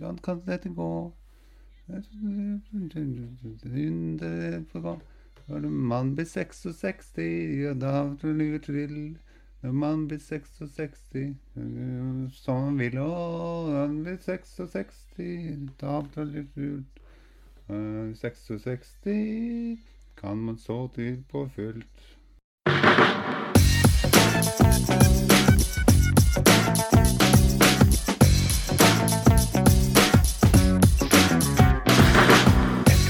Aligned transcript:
Sånn 0.00 0.18
kan 0.24 0.40
dette 0.46 0.68
gå. 0.74 1.10
Når 5.50 5.68
man 5.68 6.14
blir 6.14 6.28
66, 6.30 7.18
ja, 7.62 7.72
da 7.74 7.92
blir 8.22 8.52
det 8.52 8.62
trill. 8.66 9.16
Når 9.62 9.72
man 9.76 10.06
blir 10.08 10.18
66, 10.18 11.00
som 12.32 12.56
man 12.64 12.78
vil, 12.78 12.98
og 12.98 13.72
man 13.74 14.02
blir 14.04 14.18
66, 14.22 15.02
da 15.82 16.00
blir 16.14 16.30
det 16.36 16.46
fullt. 16.54 16.94
66 18.22 18.94
kan 20.20 20.36
man 20.38 20.58
så 20.58 20.88
til 20.94 21.24
på 21.30 21.48
fullt. 21.54 22.16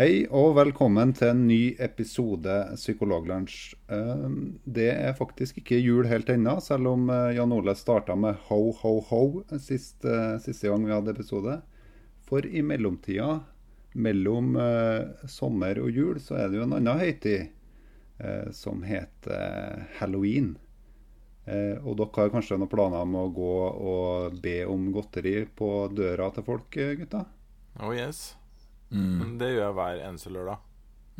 Hei 0.00 0.22
og 0.32 0.54
velkommen 0.56 1.10
til 1.12 1.28
en 1.28 1.40
ny 1.44 1.74
episode 1.84 2.54
Psykologlunsj. 2.72 3.74
Eh, 3.92 4.22
Det 4.64 4.86
er 4.94 5.12
faktisk 5.18 5.58
ikke 5.60 5.76
jul 5.76 6.08
helt 6.08 6.30
ennå, 6.32 6.54
selv 6.64 6.88
om 6.94 7.10
eh, 7.12 7.34
Jan 7.36 7.52
Ole 7.52 7.74
starta 7.76 8.16
med 8.16 8.38
ho, 8.46 8.72
ho, 8.80 8.94
ho 9.10 9.20
sist, 9.58 10.00
eh, 10.08 10.38
siste 10.40 10.72
gang 10.72 10.86
vi 10.88 10.94
hadde 10.94 11.12
episode. 11.12 11.58
For 12.24 12.48
i 12.48 12.62
mellomtida, 12.64 13.42
mellom 13.92 14.56
eh, 14.56 15.28
sommer 15.28 15.82
og 15.84 15.92
jul, 15.92 16.16
så 16.16 16.40
er 16.40 16.48
det 16.48 16.62
jo 16.62 16.64
en 16.64 16.78
annen 16.80 17.04
høytid 17.04 17.52
som 18.56 18.80
heter 18.88 19.84
halloween. 20.00 20.54
Og 21.84 21.92
dere 22.00 22.12
har 22.16 22.32
kanskje 22.32 22.56
noen 22.56 22.72
planer 22.72 23.04
om 23.04 23.20
å 23.20 23.28
gå 23.36 23.54
og 23.68 24.40
be 24.40 24.62
om 24.64 24.88
godteri 24.96 25.42
på 25.44 25.90
døra 25.92 26.32
til 26.32 26.48
folk, 26.48 26.72
gutta? 26.72 27.26
Oh 27.80 27.92
yes. 27.92 28.39
Mm. 28.90 29.14
Men 29.20 29.34
det 29.40 29.52
gjør 29.52 29.64
jeg 29.64 29.76
hver 29.78 30.02
eneste 30.08 30.34
lørdag. 30.34 30.66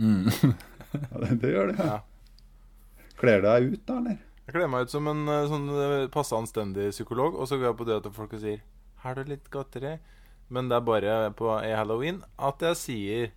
Mm. 0.01 0.31
Ja, 0.91 1.21
det, 1.23 1.37
det 1.39 1.51
gjør 1.53 1.69
det. 1.71 1.85
Ja. 1.87 2.01
Kler 3.21 3.45
deg 3.45 3.67
ut, 3.71 3.83
da, 3.87 3.99
eller? 4.01 4.17
Jeg 4.47 4.55
kler 4.57 4.71
meg 4.73 4.89
ut 4.89 4.91
som 4.91 5.07
en 5.07 5.21
eh, 5.31 5.45
sånn 5.47 5.69
eh, 5.71 6.09
passe 6.11 6.35
anstendig 6.35 6.89
psykolog, 6.91 7.37
og 7.39 7.47
så 7.47 7.61
går 7.61 7.69
jeg 7.69 7.77
på 7.79 7.87
døra 7.87 8.03
til 8.03 8.15
folk 8.17 8.33
og 8.35 8.43
sier 8.43 8.65
'Har 9.05 9.15
du 9.15 9.23
litt 9.31 9.47
godteri?' 9.55 10.01
Men 10.51 10.67
det 10.69 10.81
er 10.81 10.89
bare 10.89 11.31
på 11.39 11.47
i 11.63 11.71
halloween 11.71 12.25
at 12.39 12.59
jeg 12.59 12.77
sier 12.77 13.31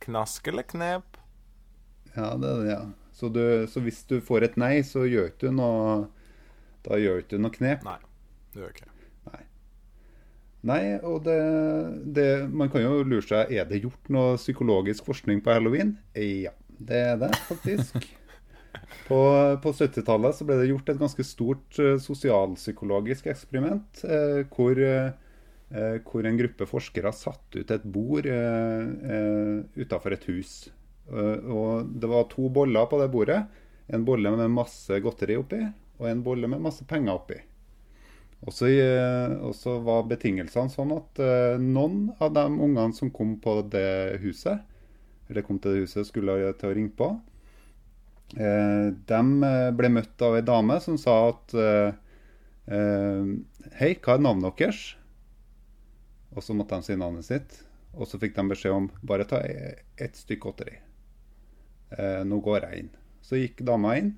'knask 0.00 0.48
eller 0.48 0.64
knep'. 0.64 1.20
Ja, 2.16 2.32
det 2.40 2.48
er 2.48 2.62
det, 2.62 2.70
ja. 2.70 2.80
Så, 3.12 3.28
du, 3.28 3.66
så 3.68 3.80
hvis 3.84 4.00
du 4.08 4.20
får 4.24 4.44
et 4.46 4.56
nei, 4.56 4.80
så 4.80 5.04
gjør 5.04 5.32
du 5.38 5.50
noe 5.52 6.08
Da 6.86 6.96
gjør 6.96 7.20
du 7.28 7.36
noe 7.36 7.50
knep? 7.50 7.84
Nei, 7.84 7.98
det 8.54 8.62
gjør 8.62 8.70
jeg 8.70 8.76
ikke. 8.78 8.97
Nei, 10.66 10.98
og 11.06 11.22
det, 11.22 11.38
det 12.16 12.28
Man 12.50 12.70
kan 12.72 12.82
jo 12.82 13.04
lure 13.06 13.22
seg 13.22 13.52
Er 13.54 13.68
det 13.68 13.78
gjort 13.84 14.08
noe 14.10 14.38
psykologisk 14.40 15.06
forskning 15.06 15.42
på 15.44 15.54
halloween? 15.54 15.94
Ja, 16.18 16.50
det 16.78 17.02
er 17.12 17.20
det 17.20 17.30
faktisk. 17.46 18.00
På, 19.08 19.18
på 19.62 19.70
70-tallet 19.72 20.36
så 20.36 20.44
ble 20.46 20.58
det 20.60 20.68
gjort 20.68 20.90
et 20.92 21.00
ganske 21.00 21.24
stort 21.24 21.78
uh, 21.80 21.96
sosialpsykologisk 22.02 23.30
eksperiment 23.32 24.02
Uh, 24.04 24.44
hvor, 24.52 24.78
uh, 24.78 25.96
hvor 26.04 26.28
en 26.28 26.38
gruppe 26.38 26.68
forskere 26.68 27.12
satte 27.16 27.62
ut 27.62 27.72
et 27.74 27.86
bord 27.88 28.28
uh, 28.28 29.64
utafor 29.80 30.14
et 30.14 30.28
hus. 30.28 30.52
Og 31.08 31.88
det 31.88 32.08
var 32.12 32.28
to 32.28 32.50
boller 32.52 32.88
på 32.88 33.00
det 33.00 33.08
bordet. 33.12 33.40
En 33.88 34.04
bolle 34.04 34.32
med 34.36 34.52
masse 34.52 35.00
godteri 35.00 35.38
oppi, 35.40 35.62
og 35.96 36.10
en 36.10 36.20
bolle 36.24 36.50
med 36.52 36.60
masse 36.60 36.84
penger 36.88 37.16
oppi. 37.16 37.38
Og 38.46 38.54
eh, 38.62 39.32
og 39.42 39.54
så 39.56 39.78
var 39.82 40.06
betingelsene 40.06 40.70
sånn 40.70 40.92
at 40.94 41.18
eh, 41.22 41.56
noen 41.58 42.12
av 42.22 42.30
de 42.36 42.44
ungene 42.46 42.94
som 42.94 43.10
kom 43.10 43.34
på 43.42 43.58
det 43.72 44.20
huset, 44.22 44.62
eller 45.28 45.44
kom 45.46 45.58
til 45.58 45.74
det 45.74 45.86
huset 45.86 46.06
skulle 46.06 46.36
til 46.60 46.70
å 46.70 46.76
ringe 46.76 46.94
på, 46.96 47.08
eh, 48.38 48.86
de 49.10 49.22
ble 49.80 49.90
møtt 49.90 50.22
av 50.22 50.38
ei 50.38 50.44
dame 50.46 50.78
som 50.84 51.00
sa 51.00 51.20
at 51.32 51.58
Hei, 52.68 53.94
hva 54.04 54.14
er 54.18 54.20
navnet 54.20 54.58
deres? 54.60 54.78
Og 56.36 56.44
så 56.44 56.52
måtte 56.52 56.76
de 56.76 56.84
si 56.84 56.96
navnet 57.00 57.24
sitt. 57.24 57.54
Og 57.96 58.04
så 58.10 58.20
fikk 58.20 58.34
de 58.36 58.44
beskjed 58.50 58.74
om 58.74 58.90
bare 59.08 59.24
ta 59.24 59.38
e- 59.40 59.78
ett 59.96 60.18
stykke 60.20 60.42
godteri. 60.42 60.74
Nå 62.28 62.42
går 62.44 62.66
jeg 62.66 62.82
inn. 62.82 62.90
Så 63.24 63.40
gikk 63.40 63.64
dama 63.64 63.94
inn. 63.96 64.12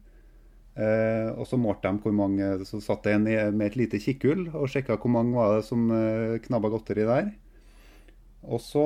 Eh, 0.79 1.29
og 1.35 1.47
så 1.51 1.59
målte 1.59 1.91
de 1.91 1.99
hvor 1.99 2.13
mange 2.15 2.47
Så 2.65 2.79
satt 2.79 3.03
det 3.03 3.17
en 3.17 3.25
med 3.27 3.65
et 3.67 3.77
lite 3.77 3.99
kikkhull 3.99 4.45
og 4.55 4.69
sjekka 4.71 5.01
hvor 5.03 5.11
mange 5.11 5.35
var 5.35 5.57
det 5.57 5.65
som 5.67 5.89
eh, 5.91 6.39
knabba 6.47 6.71
godteri 6.73 7.07
der. 7.09 7.33
Og 8.49 8.61
så 8.65 8.83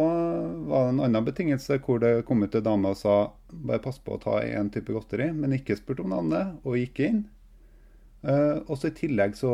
var 0.66 0.88
det 0.88 0.94
en 0.94 1.02
annen 1.06 1.26
betingelse 1.26 1.78
hvor 1.84 2.00
det 2.02 2.24
kom 2.26 2.42
ut 2.42 2.56
en 2.58 2.64
dame 2.66 2.90
og 2.90 2.98
sa 2.98 3.16
bare 3.52 3.82
pass 3.84 4.00
på 4.02 4.16
å 4.16 4.22
ta 4.22 4.40
én 4.42 4.70
type 4.74 4.92
godteri, 4.92 5.28
men 5.32 5.54
ikke 5.54 5.76
spurte 5.78 6.02
om 6.02 6.10
navnet, 6.10 6.56
og 6.66 6.80
gikk 6.80 7.04
inn. 7.06 7.20
Eh, 8.24 8.56
og 8.64 8.78
så 8.80 8.90
I 8.90 8.96
tillegg 8.98 9.36
så 9.38 9.52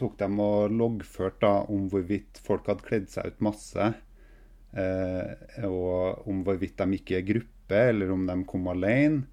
tok 0.00 0.16
de 0.18 0.28
og 0.42 0.72
loggførte 0.74 1.52
om 1.72 1.86
hvorvidt 1.92 2.40
folk 2.42 2.70
hadde 2.70 2.86
kledd 2.88 3.12
seg 3.12 3.30
ut 3.30 3.44
masse. 3.46 3.92
Eh, 4.72 5.64
og 5.68 6.26
om 6.28 6.42
hvorvidt 6.46 6.80
de 6.80 6.98
gikk 6.98 7.14
i 7.14 7.22
gruppe, 7.34 7.82
eller 7.92 8.10
om 8.14 8.26
de 8.26 8.38
kom 8.48 8.66
alene. 8.72 9.26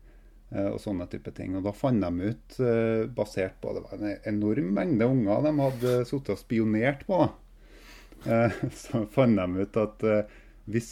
Eh, 0.53 0.69
og 0.69 0.79
sånne 0.81 1.07
type 1.11 1.33
ting. 1.35 1.57
Og 1.57 1.65
da 1.65 1.73
fant 1.75 2.01
de 2.03 2.31
ut, 2.31 2.59
eh, 2.63 3.03
basert 3.15 3.59
på 3.61 3.73
det 3.75 3.83
var 3.85 3.99
en 3.99 4.15
enorm 4.33 4.71
mengde 4.77 5.09
unger 5.09 5.45
de 5.45 5.53
hadde 5.59 5.97
sittet 6.09 6.35
og 6.35 6.41
spionert 6.41 7.05
på. 7.09 7.23
Eh, 8.25 8.63
så 8.83 9.03
fant 9.13 9.39
de 9.39 9.65
ut 9.65 9.83
at 9.83 10.07
hvis 10.69 10.89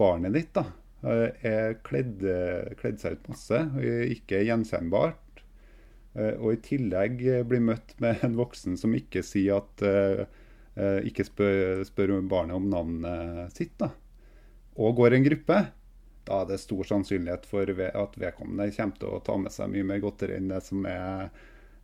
barnet 0.00 0.32
ditt 0.32 0.54
da 0.56 0.64
er 1.04 1.76
kledd, 1.86 2.24
kledd 2.80 2.96
seg 2.98 3.18
ut 3.18 3.26
masse, 3.30 3.58
ikke 4.08 4.40
gjenkjennbart, 4.48 5.42
og 6.40 6.48
i 6.50 6.60
tillegg 6.64 7.20
blir 7.46 7.60
møtt 7.62 7.92
med 8.02 8.24
en 8.26 8.34
voksen 8.40 8.74
som 8.80 8.96
ikke 8.96 9.20
sier 9.22 9.60
at 9.60 9.84
ikke 11.06 11.28
spør, 11.28 11.84
spør 11.86 12.16
barnet 12.26 12.56
om 12.56 12.66
navnet 12.72 13.52
sitt, 13.54 13.76
da, 13.78 13.92
og 14.80 14.96
går 14.98 15.14
i 15.14 15.20
en 15.20 15.28
gruppe, 15.28 15.60
da 16.28 16.42
er 16.42 16.48
det 16.50 16.60
stor 16.60 16.84
sannsynlighet 16.84 17.46
for 17.48 17.70
at 17.72 18.16
vedkommende 18.20 18.70
kommer 18.76 19.00
til 19.00 19.12
å 19.16 19.20
ta 19.24 19.36
med 19.40 19.54
seg 19.54 19.72
mye 19.72 19.86
mer 19.88 20.02
godteri 20.02 20.36
enn 20.36 20.50
det 20.52 20.60
som 20.66 20.84
er, 20.88 21.30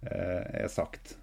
eh, 0.05 0.65
er 0.65 0.69
sagt. 0.73 1.17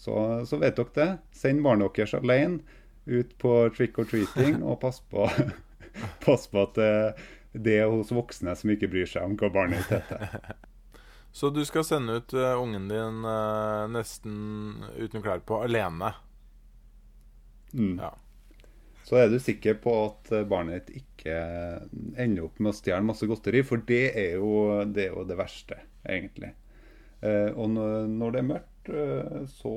Så, 0.00 0.16
så 0.48 0.58
vet 0.60 0.76
dere 0.76 0.96
det. 0.98 1.10
Send 1.36 1.62
barna 1.64 1.88
deres 1.94 2.16
alene 2.18 2.60
ut 3.06 3.38
på 3.38 3.54
trick 3.76 3.98
or 4.00 4.08
treating, 4.08 4.62
og 4.64 4.80
pass 4.82 5.00
på, 5.12 5.28
pass 6.24 6.48
på 6.50 6.62
at 6.64 6.78
det, 6.80 6.92
det 7.52 7.78
er 7.84 7.92
hos 7.92 8.12
voksne 8.14 8.56
som 8.58 8.72
ikke 8.74 8.90
bryr 8.92 9.08
seg 9.08 9.28
om 9.28 9.36
hva 9.38 9.52
barnet 9.54 9.84
ditt 9.84 10.00
heter. 10.00 10.54
Så 11.34 11.50
du 11.50 11.64
skal 11.66 11.82
sende 11.82 12.20
ut 12.20 12.32
eh, 12.32 12.60
ungen 12.62 12.84
din 12.88 13.24
eh, 13.26 13.86
nesten 13.90 14.84
uten 14.94 15.22
klær 15.22 15.40
på 15.42 15.64
alene? 15.66 16.12
Mm. 17.74 17.96
Ja. 17.98 18.12
Så 19.04 19.18
er 19.20 19.28
du 19.28 19.36
sikker 19.42 19.76
på 19.84 19.94
at 20.06 20.30
eh, 20.32 20.46
barnet 20.48 20.88
ditt 20.88 21.02
ikke 21.02 21.34
ender 22.20 22.46
opp 22.46 22.60
med 22.60 22.72
å 22.72 22.76
stjele 22.76 23.04
masse 23.04 23.28
godteri, 23.28 23.60
for 23.66 23.82
det 23.84 24.04
er 24.16 24.38
jo 24.38 24.54
det, 24.88 25.08
er 25.08 25.18
jo 25.18 25.26
det 25.28 25.36
verste, 25.38 25.80
egentlig. 26.08 26.54
Eh, 27.24 27.50
og 27.52 27.74
når, 27.74 28.32
det 28.32 28.40
er 28.40 28.48
mørkt, 28.48 28.90
eh, 28.92 29.42
så 29.52 29.74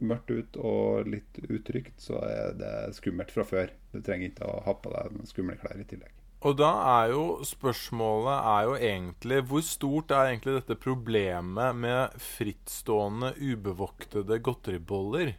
mørkt 0.00 0.32
ut 0.32 0.56
og 0.60 1.10
litt 1.12 1.42
utrygt, 1.48 1.98
så 2.00 2.20
er 2.24 2.56
det 2.56 2.72
skummelt 2.96 3.32
fra 3.34 3.44
før. 3.44 3.74
Du 3.92 4.00
trenger 4.00 4.30
ikke 4.30 4.48
å 4.48 4.62
ha 4.64 4.76
på 4.76 4.92
deg 4.94 5.20
skumle 5.28 5.58
klær 5.60 5.80
i 5.80 5.88
tillegg. 5.88 6.16
Og 6.40 6.56
da 6.56 6.70
er 6.88 7.10
jo 7.12 7.24
spørsmålet 7.44 8.46
er 8.48 8.62
jo 8.64 8.76
egentlig 8.80 9.42
Hvor 9.50 9.60
stort 9.60 10.14
er 10.16 10.30
egentlig 10.30 10.54
dette 10.54 10.76
problemet 10.80 11.76
med 11.76 12.14
frittstående, 12.16 13.34
ubevoktede 13.36 14.40
godteriboller? 14.40 15.34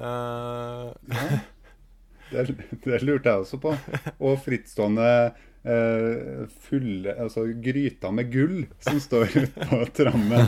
Eh, 0.00 1.34
Det, 2.30 2.46
det 2.84 3.02
lurte 3.04 3.28
jeg 3.28 3.44
også 3.44 3.60
på. 3.62 3.74
Og 4.24 4.38
frittstående 4.44 5.08
eh, 5.64 6.44
fulle 6.64 7.14
Altså 7.20 7.46
gryta 7.62 8.10
med 8.14 8.32
gull 8.32 8.66
som 8.84 9.00
står 9.02 9.28
ute 9.34 9.68
på 9.70 9.84
trammen. 10.00 10.44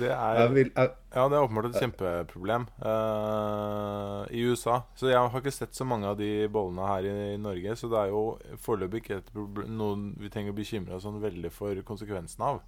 Det 0.00 0.10
er 0.14 0.38
Jeg 0.38 0.50
vil, 0.54 0.68
jeg, 0.76 0.90
Ja, 1.14 1.24
det 1.26 1.36
er 1.36 1.44
åpenbart 1.44 1.66
et 1.70 1.78
kjempeproblem 1.82 2.66
uh, 2.84 4.22
i 4.30 4.44
USA. 4.46 4.80
Så 4.94 5.10
jeg 5.10 5.18
har 5.18 5.40
ikke 5.42 5.52
sett 5.54 5.74
så 5.76 5.84
mange 5.88 6.06
av 6.06 6.18
de 6.20 6.46
bollene 6.52 6.86
her 6.86 7.08
i, 7.08 7.14
i 7.34 7.40
Norge. 7.40 7.74
Så 7.76 7.90
det 7.90 7.98
er 7.98 8.12
jo 8.12 8.22
foreløpig 8.62 9.02
ikke 9.02 9.18
et 9.18 9.32
problem, 9.34 9.72
noe 9.80 9.96
vi 10.20 10.30
trenger 10.32 10.54
å 10.54 10.58
bekymre 10.60 10.94
oss 10.96 11.06
sånn 11.08 11.18
veldig 11.22 11.50
for 11.54 11.82
konsekvensen 11.86 12.46
av. 12.52 12.62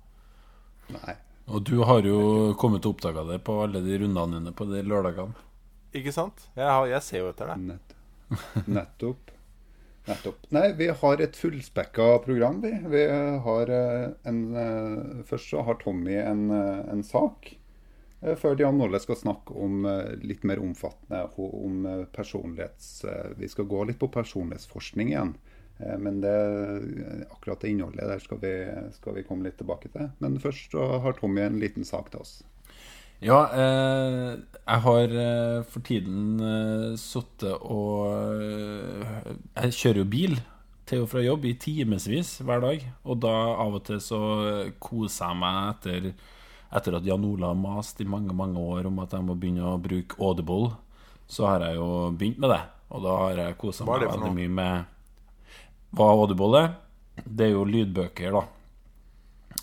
nei. 0.97 1.15
Og 1.51 1.63
du 1.67 1.81
har 1.83 2.05
jo 2.07 2.53
kommet 2.59 2.85
til 2.85 2.93
å 2.93 2.95
oppdage 2.95 3.25
det 3.27 3.41
på 3.47 3.57
alle 3.65 3.81
de 3.83 3.97
rundene 3.99 4.39
dine 4.39 4.53
på 4.55 4.67
de 4.71 4.83
lørdagene. 4.87 5.35
Ikke 5.93 6.13
sant? 6.15 6.47
Jeg, 6.57 6.65
har, 6.69 6.87
jeg 6.89 7.03
ser 7.05 7.23
jo 7.25 7.31
etter 7.33 7.53
det. 7.53 7.59
Nett, 7.69 7.97
nettopp. 8.79 9.31
Nettopp. 10.09 10.47
Nei, 10.51 10.73
vi 10.79 10.89
har 10.99 11.21
et 11.23 11.37
fullspekka 11.39 12.07
program, 12.25 12.57
vi. 12.65 12.73
Vi 12.91 13.03
har 13.45 13.71
eh, 13.71 14.07
en 14.27 14.41
eh, 14.59 15.21
Først 15.29 15.53
så 15.53 15.63
har 15.69 15.77
Tommy 15.83 16.17
en, 16.19 16.49
eh, 16.51 16.81
en 16.91 17.05
sak. 17.07 17.53
eh, 18.23 18.35
Før 18.41 18.57
Jan 18.59 18.81
Nåle 18.81 18.99
skal 19.05 19.21
snakke 19.21 19.55
om 19.55 19.85
eh, 19.87 20.17
litt 20.27 20.43
mer 20.49 20.59
omfattende 20.65 21.23
om 21.39 21.87
eh, 21.87 22.03
personlighets... 22.17 23.05
eh, 23.05 23.31
Vi 23.39 23.49
skal 23.53 23.69
gå 23.71 23.85
litt 23.93 24.01
på 24.03 24.11
personlighetsforskning 24.17 25.13
igjen. 25.13 25.37
Eh, 25.79 25.95
Men 26.03 26.19
det, 26.25 26.35
akkurat 27.31 27.61
det 27.63 27.71
innholdet 27.77 28.09
der 28.11 28.19
skal 28.27 28.43
vi, 28.43 28.53
skal 28.99 29.15
vi 29.21 29.25
komme 29.29 29.47
litt 29.47 29.61
tilbake 29.63 29.93
til. 29.95 30.11
Men 30.19 30.41
først 30.43 30.75
har 30.75 31.15
Tommy 31.21 31.47
en 31.47 31.61
liten 31.63 31.87
sak 31.87 32.11
til 32.11 32.25
oss. 32.27 32.41
Ja, 33.23 33.39
eh, 33.55 34.33
jeg 34.63 34.83
har 34.83 35.13
eh, 35.25 35.63
for 35.71 35.85
tiden 35.87 36.41
eh, 36.43 36.95
sittet 36.99 37.55
og 37.63 38.09
eh, 38.43 39.31
Jeg 39.59 39.77
kjører 39.79 40.01
jo 40.03 40.07
bil 40.11 40.37
til 40.91 41.05
og 41.05 41.11
fra 41.13 41.23
jobb 41.23 41.47
i 41.47 41.55
timevis 41.55 42.35
hver 42.43 42.63
dag. 42.65 42.83
Og 43.07 43.21
da 43.23 43.35
av 43.63 43.79
og 43.79 43.85
til 43.87 44.01
så 44.03 44.21
koser 44.83 45.31
jeg 45.31 45.39
meg 45.39 45.59
etter, 45.71 46.09
etter 46.75 46.99
at 46.99 47.07
Jan 47.07 47.27
Ola 47.29 47.53
har 47.53 47.59
mast 47.59 48.03
i 48.03 48.09
mange 48.09 48.35
mange 48.35 48.59
år 48.59 48.91
om 48.91 48.99
at 49.05 49.15
jeg 49.15 49.27
må 49.27 49.39
begynne 49.39 49.71
å 49.71 49.79
bruke 49.83 50.19
Audible. 50.19 50.73
Så 51.31 51.47
har 51.47 51.63
jeg 51.67 51.79
jo 51.79 51.89
begynt 52.19 52.43
med 52.43 52.55
det. 52.55 52.63
Og 52.93 53.07
da 53.07 53.19
har 53.23 53.45
jeg 53.45 53.59
kosa 53.61 53.87
meg 53.89 54.03
veldig 54.11 54.35
mye 54.35 54.57
med 54.59 55.95
hva 55.95 56.11
Audible 56.17 56.59
er. 56.59 56.75
Det 57.23 57.47
er 57.49 57.55
jo 57.55 57.69
lydbøker, 57.69 58.35
da. 58.35 58.43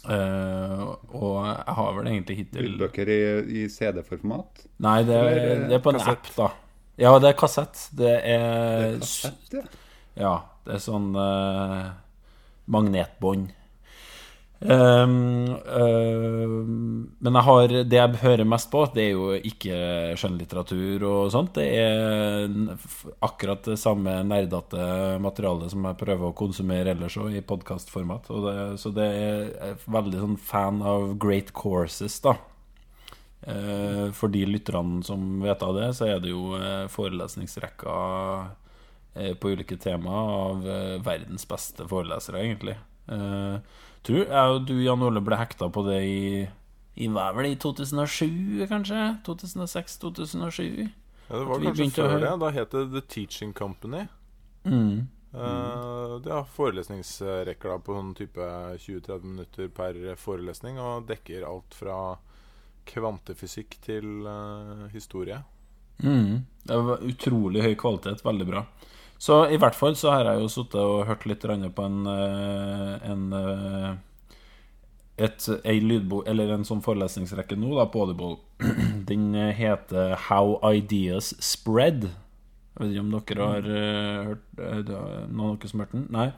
Eh, 0.08 0.84
og 1.18 1.36
jeg 1.44 1.76
har 1.80 1.94
vel 1.98 2.10
egentlig 2.12 2.38
hittil 2.40 2.66
Lydbøker 2.70 3.12
i, 3.12 3.20
i 3.62 3.68
CD-format. 3.72 4.66
Nei, 4.86 4.98
det, 5.08 5.20
er, 5.20 5.64
det 5.68 5.78
er 5.80 5.84
på 5.84 5.94
en 5.94 6.00
kassett? 6.00 6.32
app, 6.32 6.36
da. 6.38 6.50
Ja, 7.00 7.14
det 7.20 7.32
er 7.32 7.38
kassett. 7.40 7.86
Det 8.00 8.16
er, 8.18 8.48
Det 8.80 8.90
er 8.90 9.00
kassett, 9.04 9.56
ja. 9.60 9.66
Ja, 10.20 10.34
det 10.68 10.76
er 10.76 10.82
sånn 10.84 11.12
uh, 11.16 11.92
magnetbånd. 12.72 13.54
Ehm, 14.62 15.46
ehm, 15.56 17.12
men 17.20 17.38
jeg 17.38 17.46
har, 17.48 17.74
det 17.88 17.96
jeg 17.96 18.20
hører 18.24 18.48
mest 18.48 18.68
på, 18.72 18.82
det 18.92 19.06
er 19.06 19.14
jo 19.14 19.30
ikke 19.38 19.78
skjønnlitteratur 20.20 21.06
og 21.08 21.32
sånt. 21.32 21.54
Det 21.56 21.68
er 21.80 22.50
akkurat 23.24 23.64
det 23.70 23.78
samme 23.80 24.18
nerdete 24.28 25.16
materialet 25.24 25.72
som 25.72 25.88
jeg 25.88 26.00
prøver 26.02 26.28
å 26.28 26.36
konsumere 26.36 26.92
ellers 26.92 27.18
òg, 27.22 27.32
i 27.40 27.46
podkastformat. 27.46 28.28
Så 28.80 28.92
det 28.96 29.08
er 29.08 29.48
jeg 29.48 29.80
veldig 29.88 30.24
sånn 30.26 30.40
fan 30.52 30.84
av 30.84 31.14
great 31.22 31.54
courses, 31.56 32.20
da. 32.26 32.36
Uh, 33.40 34.12
For 34.12 34.28
de 34.28 34.44
lytterne 34.44 35.00
som 35.08 35.40
vet 35.40 35.64
av 35.64 35.78
det, 35.78 35.94
så 35.96 36.10
er 36.10 36.20
det 36.20 36.34
jo 36.34 36.52
forelesningsrekka 36.92 37.94
eh, 39.16 39.32
på 39.40 39.54
ulike 39.56 39.78
tema 39.80 40.20
av 40.44 40.68
verdens 41.06 41.48
beste 41.48 41.88
forelesere, 41.88 42.44
egentlig. 42.44 42.76
Eh, 43.10 43.84
tror 44.06 44.24
jeg 44.24 44.56
og 44.56 44.66
du, 44.70 44.76
Jan 44.84 45.04
Ole, 45.06 45.22
ble 45.26 45.40
hekta 45.40 45.70
på 45.74 45.84
det 45.90 46.00
i 46.06 46.24
i 47.00 47.08
hva 47.08 47.30
vel 47.36 47.54
i 47.54 47.58
2007, 47.60 48.66
kanskje? 48.68 49.04
2006-2007? 49.28 50.90
Ja, 51.30 51.38
det 51.38 51.46
var 51.48 51.62
kanskje 51.64 51.92
før 51.96 52.18
det. 52.20 52.34
Da 52.42 52.50
het 52.52 52.74
det 52.76 52.82
The 52.92 53.04
Teaching 53.14 53.54
Company. 53.56 54.08
Mm. 54.66 55.08
Uh, 55.30 56.18
det 56.26 56.34
er 56.34 56.50
forelesningsrekker 56.56 57.72
da 57.72 57.78
på 57.86 57.96
sånn 57.96 58.16
type 58.18 58.48
20-30 58.82 59.28
minutter 59.30 59.70
per 59.72 60.00
forelesning, 60.20 60.82
og 60.82 61.08
dekker 61.08 61.46
alt 61.48 61.78
fra 61.78 62.00
kvantefysikk 62.90 63.78
til 63.86 64.28
uh, 64.28 64.90
historie. 64.92 65.40
Mm. 66.04 66.42
Det 66.66 66.84
var 66.90 67.06
utrolig 67.06 67.64
høy 67.64 67.76
kvalitet, 67.80 68.26
veldig 68.26 68.50
bra. 68.50 68.66
Så 69.20 69.42
i 69.52 69.58
hvert 69.60 69.76
fall 69.76 69.98
så 70.00 70.14
har 70.14 70.30
jeg 70.30 70.46
jo 70.46 70.52
sittet 70.52 70.80
og 70.80 71.08
hørt 71.10 71.26
litt 71.28 71.44
på 71.44 71.84
en, 71.84 71.98
eh, 72.08 72.94
en 73.12 73.26
eh, 73.36 73.90
et, 75.20 75.50
ei 75.68 75.82
lydbok, 75.84 76.24
eller 76.32 76.54
en 76.56 76.64
sånn 76.64 76.80
forelesningsrekke 76.80 77.58
nå 77.60 77.74
da, 77.76 77.90
på 77.92 78.06
Audible. 78.06 78.38
Den 79.10 79.34
heter 79.36 80.16
How 80.30 80.56
Ideas 80.72 81.34
Spread. 81.44 82.08
Jeg 82.08 82.80
vet 82.80 82.94
ikke 82.94 83.04
om 83.04 83.12
dere 83.18 83.50
har 83.52 83.70
eh, 83.76 84.30
hørt 84.30 84.64
er 84.64 85.28
Noen 85.28 85.50
av 85.50 85.60
dere 85.60 85.74
som 85.74 85.84
har 85.84 85.90
hørt 85.90 85.98
den? 85.98 86.08
Nei. 86.16 86.30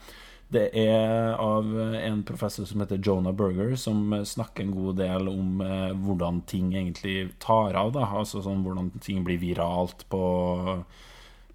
Det 0.51 0.65
er 0.75 1.37
av 1.39 1.69
en 1.77 2.25
professor 2.27 2.65
som 2.67 2.81
heter 2.81 2.99
Jonah 2.99 3.31
Berger, 3.31 3.77
som 3.79 4.09
snakker 4.27 4.65
en 4.65 4.73
god 4.75 4.97
del 4.99 5.29
om 5.31 5.61
hvordan 6.03 6.41
ting 6.43 6.73
egentlig 6.73 7.29
tar 7.39 7.77
av. 7.79 7.93
da 7.95 8.09
Altså 8.09 8.41
sånn 8.43 8.65
hvordan 8.65 8.89
ting 8.99 9.21
blir 9.23 9.39
viralt 9.39 10.03
på, 10.11 10.25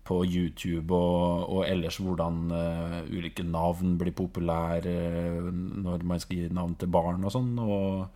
på 0.06 0.20
YouTube, 0.24 0.94
og, 0.94 1.50
og 1.50 1.66
ellers 1.66 1.98
hvordan 2.02 2.38
uh, 2.52 2.98
ulike 3.10 3.44
navn 3.46 3.96
blir 4.00 4.14
populære 4.16 4.94
uh, 4.94 5.50
når 5.52 6.06
man 6.06 6.22
skal 6.22 6.40
gi 6.40 6.54
navn 6.54 6.76
til 6.78 6.90
barn 6.94 7.26
og 7.26 7.34
sånn, 7.34 7.52
og 7.58 8.06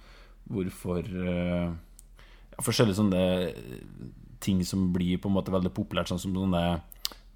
hvorfor 0.51 1.05
uh, 1.05 1.69
ja, 1.71 2.63
Forskjellige 2.63 2.99
sånne 2.99 3.25
ting 4.41 4.63
som 4.67 4.89
blir 4.95 5.21
på 5.21 5.29
en 5.31 5.37
måte 5.37 5.53
veldig 5.53 5.73
populært, 5.77 6.11
sånn 6.11 6.23
som 6.23 6.35
sånne 6.37 6.65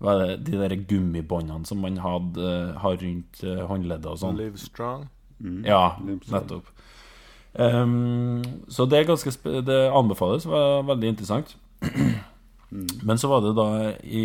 hva 0.02 0.14
er 0.14 0.22
det, 0.24 0.38
de 0.48 0.58
der 0.58 0.74
gummibåndene 0.88 1.66
som 1.68 1.80
man 1.84 1.98
hadde, 2.02 2.50
har 2.82 2.96
rundt 3.00 3.42
eh, 3.44 3.62
håndleddet 3.68 4.10
og 4.10 4.20
sånn. 4.20 4.40
Live 4.40 4.60
Strong. 4.60 5.06
Ja, 5.64 5.96
nettopp. 6.02 6.70
Um, 7.54 8.42
så 8.66 8.86
det 8.90 8.98
er 8.98 9.06
ganske 9.06 9.30
sp 9.30 9.44
Det 9.62 9.76
anbefales, 9.94 10.46
var 10.50 10.82
veldig 10.88 11.12
interessant. 11.14 11.54
Men 12.74 13.18
så 13.20 13.28
var 13.30 13.44
det 13.44 13.52
da 13.54 13.68
i, 14.02 14.24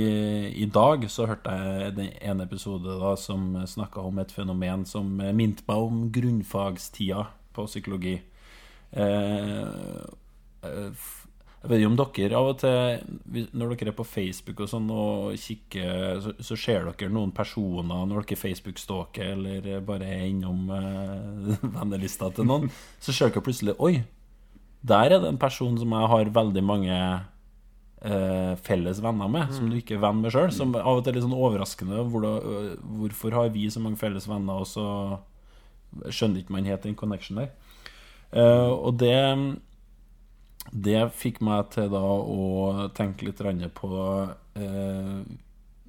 I 0.64 0.66
dag 0.74 1.04
så 1.12 1.28
hørte 1.30 1.54
jeg 1.54 2.10
en 2.26 2.42
episode 2.42 2.96
da 2.98 3.14
som 3.20 3.52
snakka 3.70 4.02
om 4.10 4.22
et 4.22 4.34
fenomen 4.34 4.88
som 4.90 5.12
minte 5.38 5.66
meg 5.70 5.86
om 5.86 6.02
grunnfagstida 6.14 7.28
på 7.54 7.68
psykologi. 7.70 8.16
Eh, 8.92 9.62
eh, 10.66 11.08
jeg 11.60 11.68
vet 11.68 11.82
ikke 11.82 11.90
om 11.92 11.98
dere 12.00 12.38
av 12.40 12.50
og 12.54 12.60
til 12.62 13.50
Når 13.60 13.74
dere 13.76 13.92
er 13.92 13.96
på 13.98 14.06
Facebook 14.08 14.62
og 14.64 14.70
sånn 14.72 14.86
og 14.96 15.34
kikker, 15.38 16.22
så, 16.24 16.34
så 16.40 16.58
ser 16.58 16.88
dere 16.88 17.12
noen 17.12 17.34
personer 17.36 18.06
når 18.08 18.24
dere 18.24 18.40
Facebook-stalker 18.40 19.34
eller 19.36 19.84
bare 19.86 20.08
er 20.08 20.30
innom 20.30 20.72
eh, 20.74 21.66
vennelista 21.78 22.32
til 22.34 22.48
noen, 22.50 22.72
så 23.04 23.14
ser 23.14 23.34
dere 23.34 23.44
plutselig 23.46 23.76
Oi, 23.78 24.00
der 24.82 25.12
er 25.12 25.20
det 25.20 25.34
en 25.34 25.42
person 25.42 25.76
som 25.78 26.00
jeg 26.00 26.14
har 26.16 26.34
veldig 26.40 26.64
mange 26.64 27.02
eh, 28.02 28.54
felles 28.66 29.02
venner 29.04 29.32
med, 29.32 29.54
som 29.56 29.70
du 29.70 29.78
ikke 29.80 29.98
er 29.98 30.04
venn 30.04 30.22
med 30.24 30.34
sjøl. 30.34 30.52
Som 30.56 30.76
av 30.76 31.00
og 31.00 31.04
til 31.04 31.14
er 31.14 31.20
litt 31.20 31.28
sånn 31.28 31.38
overraskende. 31.38 32.04
Hvor 32.12 32.26
da, 32.26 32.36
øh, 32.40 32.76
hvorfor 33.02 33.36
har 33.38 33.50
vi 33.56 33.70
så 33.72 33.84
mange 33.84 34.02
felles 34.02 34.28
venner, 34.30 34.62
og 34.62 34.70
så 34.70 34.86
skjønner 36.10 36.44
ikke 36.44 36.54
man 36.54 36.70
helt 36.70 36.86
den 36.86 36.98
connection 36.98 37.42
der. 37.42 37.52
Eh, 38.32 38.70
og 38.70 39.00
det 39.02 39.18
det 40.70 41.00
fikk 41.18 41.40
meg 41.42 41.72
til 41.74 41.88
da 41.90 42.02
å 42.04 42.90
tenke 42.94 43.26
litt 43.26 43.40
på 43.74 43.94
eh, 44.54 45.22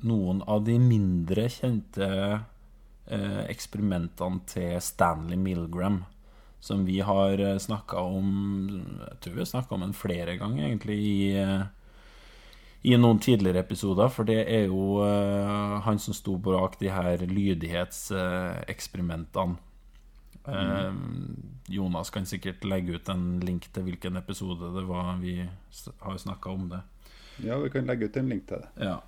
noen 0.00 0.40
av 0.48 0.62
de 0.64 0.78
mindre 0.80 1.48
kjente 1.52 2.08
eh, 2.08 3.42
eksperimentene 3.50 4.40
til 4.48 4.78
Stanley 4.80 5.36
Milgram. 5.36 6.04
Som 6.60 6.84
vi 6.84 6.98
har 7.00 7.40
snakka 7.56 8.00
om 8.04 8.32
Jeg 9.00 9.20
tror 9.20 9.34
vi 9.34 9.40
har 9.40 9.48
snakka 9.48 9.74
om 9.74 9.84
den 9.84 9.94
flere 9.96 10.36
ganger, 10.36 10.66
egentlig, 10.66 10.96
i, 10.96 11.36
eh, 11.40 11.62
i 12.82 12.96
noen 12.96 13.18
tidligere 13.20 13.58
episoder. 13.64 14.08
For 14.12 14.24
det 14.28 14.44
er 14.48 14.66
jo 14.70 15.00
uh, 15.04 15.80
han 15.84 15.98
som 16.00 16.14
sto 16.16 16.36
bak 16.40 16.78
de 16.80 16.88
her 16.92 17.18
lydighetseksperimentene. 17.26 19.56
Eh, 20.50 20.94
Jonas 21.68 22.10
kan 22.10 22.26
sikkert 22.26 22.64
legge 22.64 22.92
ut 22.96 23.08
en 23.12 23.40
link 23.44 23.72
til 23.74 23.82
hvilken 23.84 24.16
episode 24.16 24.72
det 24.72 24.84
var 24.88 25.16
vi 25.20 25.48
har 26.00 26.16
snakka 26.18 26.50
om 26.50 26.68
det. 26.70 26.80
Ja, 27.44 27.58
vi 27.60 27.70
kan 27.70 27.86
legge 27.86 28.04
ut 28.08 28.16
en 28.16 28.28
link 28.32 28.46
til 28.48 28.56
det. 28.64 28.70
Ja. 28.80 29.00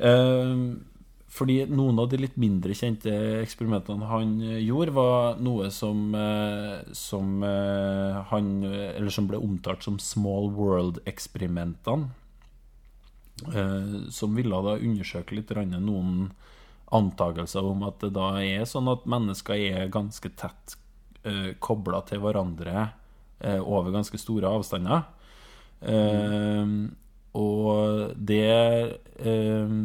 Eh, 0.00 0.56
fordi 1.30 1.66
noen 1.68 1.98
av 2.00 2.08
de 2.10 2.16
litt 2.22 2.36
mindre 2.40 2.74
kjente 2.74 3.10
eksperimentene 3.42 4.06
han 4.08 4.40
gjorde, 4.64 4.92
var 4.96 5.36
noe 5.38 5.70
som, 5.70 6.14
som 6.96 7.42
han 8.32 8.64
Eller 8.64 9.10
som 9.14 9.28
ble 9.30 9.38
omtalt 9.38 9.82
som 9.86 9.98
Small 10.02 10.50
World-eksperimentene. 10.56 12.10
Eh, 13.48 14.08
som 14.12 14.36
ville 14.36 14.62
da 14.64 14.76
undersøke 14.76 15.36
litt 15.36 15.52
noen 15.56 16.30
antakelser 16.90 17.64
om 17.64 17.84
at 17.86 18.00
det 18.02 18.12
da 18.16 18.32
er 18.42 18.66
sånn 18.68 18.90
at 18.90 19.06
mennesker 19.08 19.54
er 19.54 19.92
ganske 19.92 20.32
tett 20.36 20.76
eh, 21.22 21.52
kobla 21.62 22.02
til 22.08 22.22
hverandre 22.24 22.90
eh, 23.38 23.60
over 23.60 23.94
ganske 23.94 24.18
store 24.18 24.50
avstander. 24.50 25.06
Eh, 25.80 26.72
og 27.38 28.16
det 28.18 28.50
eh, 29.22 29.76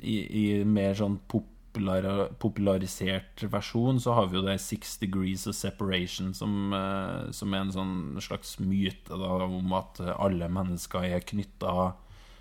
i, 0.00 0.16
I 0.24 0.44
mer 0.64 0.96
sånn 0.96 1.18
popular, 1.28 2.30
popularisert 2.40 3.44
versjon 3.52 4.00
så 4.00 4.16
har 4.16 4.30
vi 4.30 4.38
jo 4.38 4.46
det 4.46 4.56
Six 4.64 4.96
Degrees 5.02 5.44
of 5.50 5.58
Separation, 5.58 6.32
som, 6.32 6.72
eh, 6.72 7.28
som 7.36 7.52
er 7.52 7.66
en 7.66 7.74
sånn 7.76 7.98
slags 8.24 8.56
myte 8.62 9.20
da, 9.20 9.34
om 9.44 9.76
at 9.76 10.00
alle 10.16 10.48
mennesker 10.48 11.12
er 11.12 11.28
knytta 11.28 11.92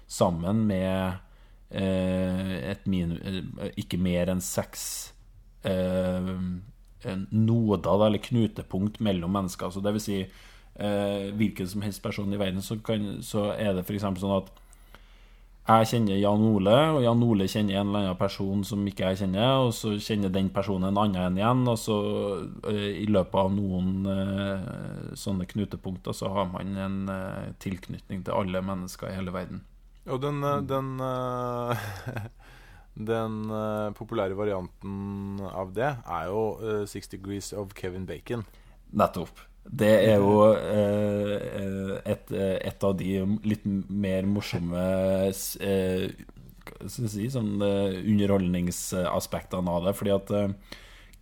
sammen 0.08 0.66
med 0.68 1.20
eh, 1.74 2.72
et 2.72 2.88
minu, 2.90 3.18
eh, 3.20 3.72
ikke 3.82 4.00
mer 4.02 4.32
enn 4.34 4.44
seks 4.44 4.86
eh, 5.68 6.34
noder, 7.34 8.08
eller 8.08 8.24
knutepunkt 8.24 9.02
mellom 9.04 9.34
mennesker. 9.36 9.72
Så 9.74 9.84
det 9.84 9.96
vil 9.98 10.08
si 10.08 10.26
hvilken 10.74 11.68
som 11.70 11.84
helst 11.86 12.02
person 12.02 12.32
i 12.34 12.38
verden, 12.40 12.64
så, 12.66 12.80
kan, 12.82 13.20
så 13.22 13.52
er 13.54 13.76
det 13.78 13.84
f.eks. 13.84 14.08
sånn 14.18 14.32
at 14.40 14.48
jeg 15.68 15.90
kjenner 15.92 16.18
Jan 16.18 16.46
Ole, 16.48 16.78
og 16.96 17.04
Jan 17.06 17.22
Ole 17.22 17.46
kjenner 17.46 17.78
en 17.78 17.92
eller 17.92 18.08
annen 18.08 18.18
person 18.18 18.64
som 18.66 18.82
ikke 18.90 19.12
jeg 19.12 19.20
kjenner, 19.22 19.68
og 19.68 19.70
så 19.78 19.94
kjenner 20.02 20.34
den 20.34 20.50
personen 20.56 20.90
en 20.90 20.98
annen 21.04 21.28
enn 21.28 21.38
igjen, 21.38 21.62
og 21.70 21.78
så 21.78 21.98
i 22.74 23.06
løpet 23.06 23.38
av 23.44 23.54
noen 23.54 25.14
sånne 25.20 25.46
knutepunkter 25.54 26.18
så 26.18 26.34
har 26.34 26.50
man 26.56 26.74
en 26.88 26.98
tilknytning 27.62 28.26
til 28.26 28.34
alle 28.40 28.66
mennesker 28.66 29.12
i 29.12 29.20
hele 29.20 29.36
verden. 29.36 29.62
Og 30.12 30.20
den, 30.22 30.44
eh, 30.44 30.62
den 30.68 31.00
eh, 31.00 31.78
Den 32.94 33.50
eh, 33.50 33.90
populære 33.98 34.38
varianten 34.38 35.42
av 35.50 35.74
det 35.74 35.98
er 36.06 36.28
jo 36.30 36.62
Six 36.86 37.10
Degrees 37.10 37.50
of 37.58 37.74
Kevin 37.74 38.06
Bacon. 38.06 38.46
Nettopp. 38.94 39.34
Det 39.66 40.12
er 40.12 40.22
jo 40.22 40.54
et, 42.06 42.32
et 42.36 42.84
av 42.84 42.94
de 43.00 43.26
litt 43.48 43.66
mer 43.66 44.26
morsomme 44.28 45.32
si 45.34 45.58
sånn 47.34 47.62
underholdningsaspektene 47.64 49.72
av 49.74 49.86
det. 49.88 49.94
Fordi 49.98 50.12
at 50.14 50.30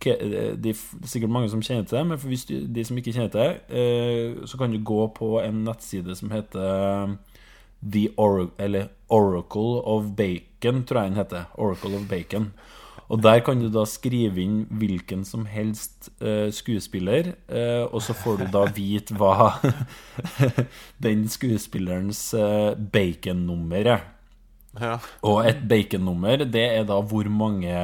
det 0.02 0.74
er 0.74 0.78
sikkert 1.08 1.32
mange 1.32 1.48
som 1.54 1.62
kjenner 1.64 1.86
til 1.86 2.02
det, 2.02 2.06
men 2.10 2.20
for 2.20 2.28
de 2.76 2.82
som 2.84 2.96
ikke 3.00 3.14
kjenner 3.14 3.32
til 3.32 3.44
det, 3.46 3.54
så 4.50 4.54
kan 4.60 4.68
du 4.74 4.78
gå 4.84 5.02
på 5.16 5.28
en 5.40 5.64
nettside 5.70 6.12
som 6.18 6.28
heter 6.34 7.16
The 7.82 8.08
Or 8.16 8.50
eller 8.58 8.92
Oracle 9.08 9.82
of 9.84 10.14
Bacon, 10.16 10.84
tror 10.84 11.02
jeg 11.02 11.12
den 11.12 11.20
heter. 11.20 11.50
Oracle 11.54 11.96
of 11.98 12.08
Bacon. 12.08 12.52
Og 13.12 13.20
der 13.20 13.42
kan 13.44 13.60
du 13.60 13.66
da 13.68 13.82
skrive 13.84 14.40
inn 14.40 14.62
hvilken 14.70 15.24
som 15.28 15.44
helst 15.50 16.08
uh, 16.22 16.48
skuespiller, 16.54 17.34
uh, 17.50 17.84
og 17.92 18.00
så 18.02 18.16
får 18.16 18.40
du 18.40 18.46
da 18.54 18.64
vite 18.78 19.18
hva 19.18 19.58
den 21.06 21.26
skuespillerens 21.28 22.30
uh, 22.38 22.72
bacon-nummer 22.72 23.92
er. 23.98 24.08
Ja. 24.80 24.96
Og 25.28 25.44
et 25.44 25.60
bacon-nummer, 25.68 26.46
det 26.48 26.64
er 26.78 26.88
da 26.88 27.02
hvor 27.04 27.28
mange 27.28 27.76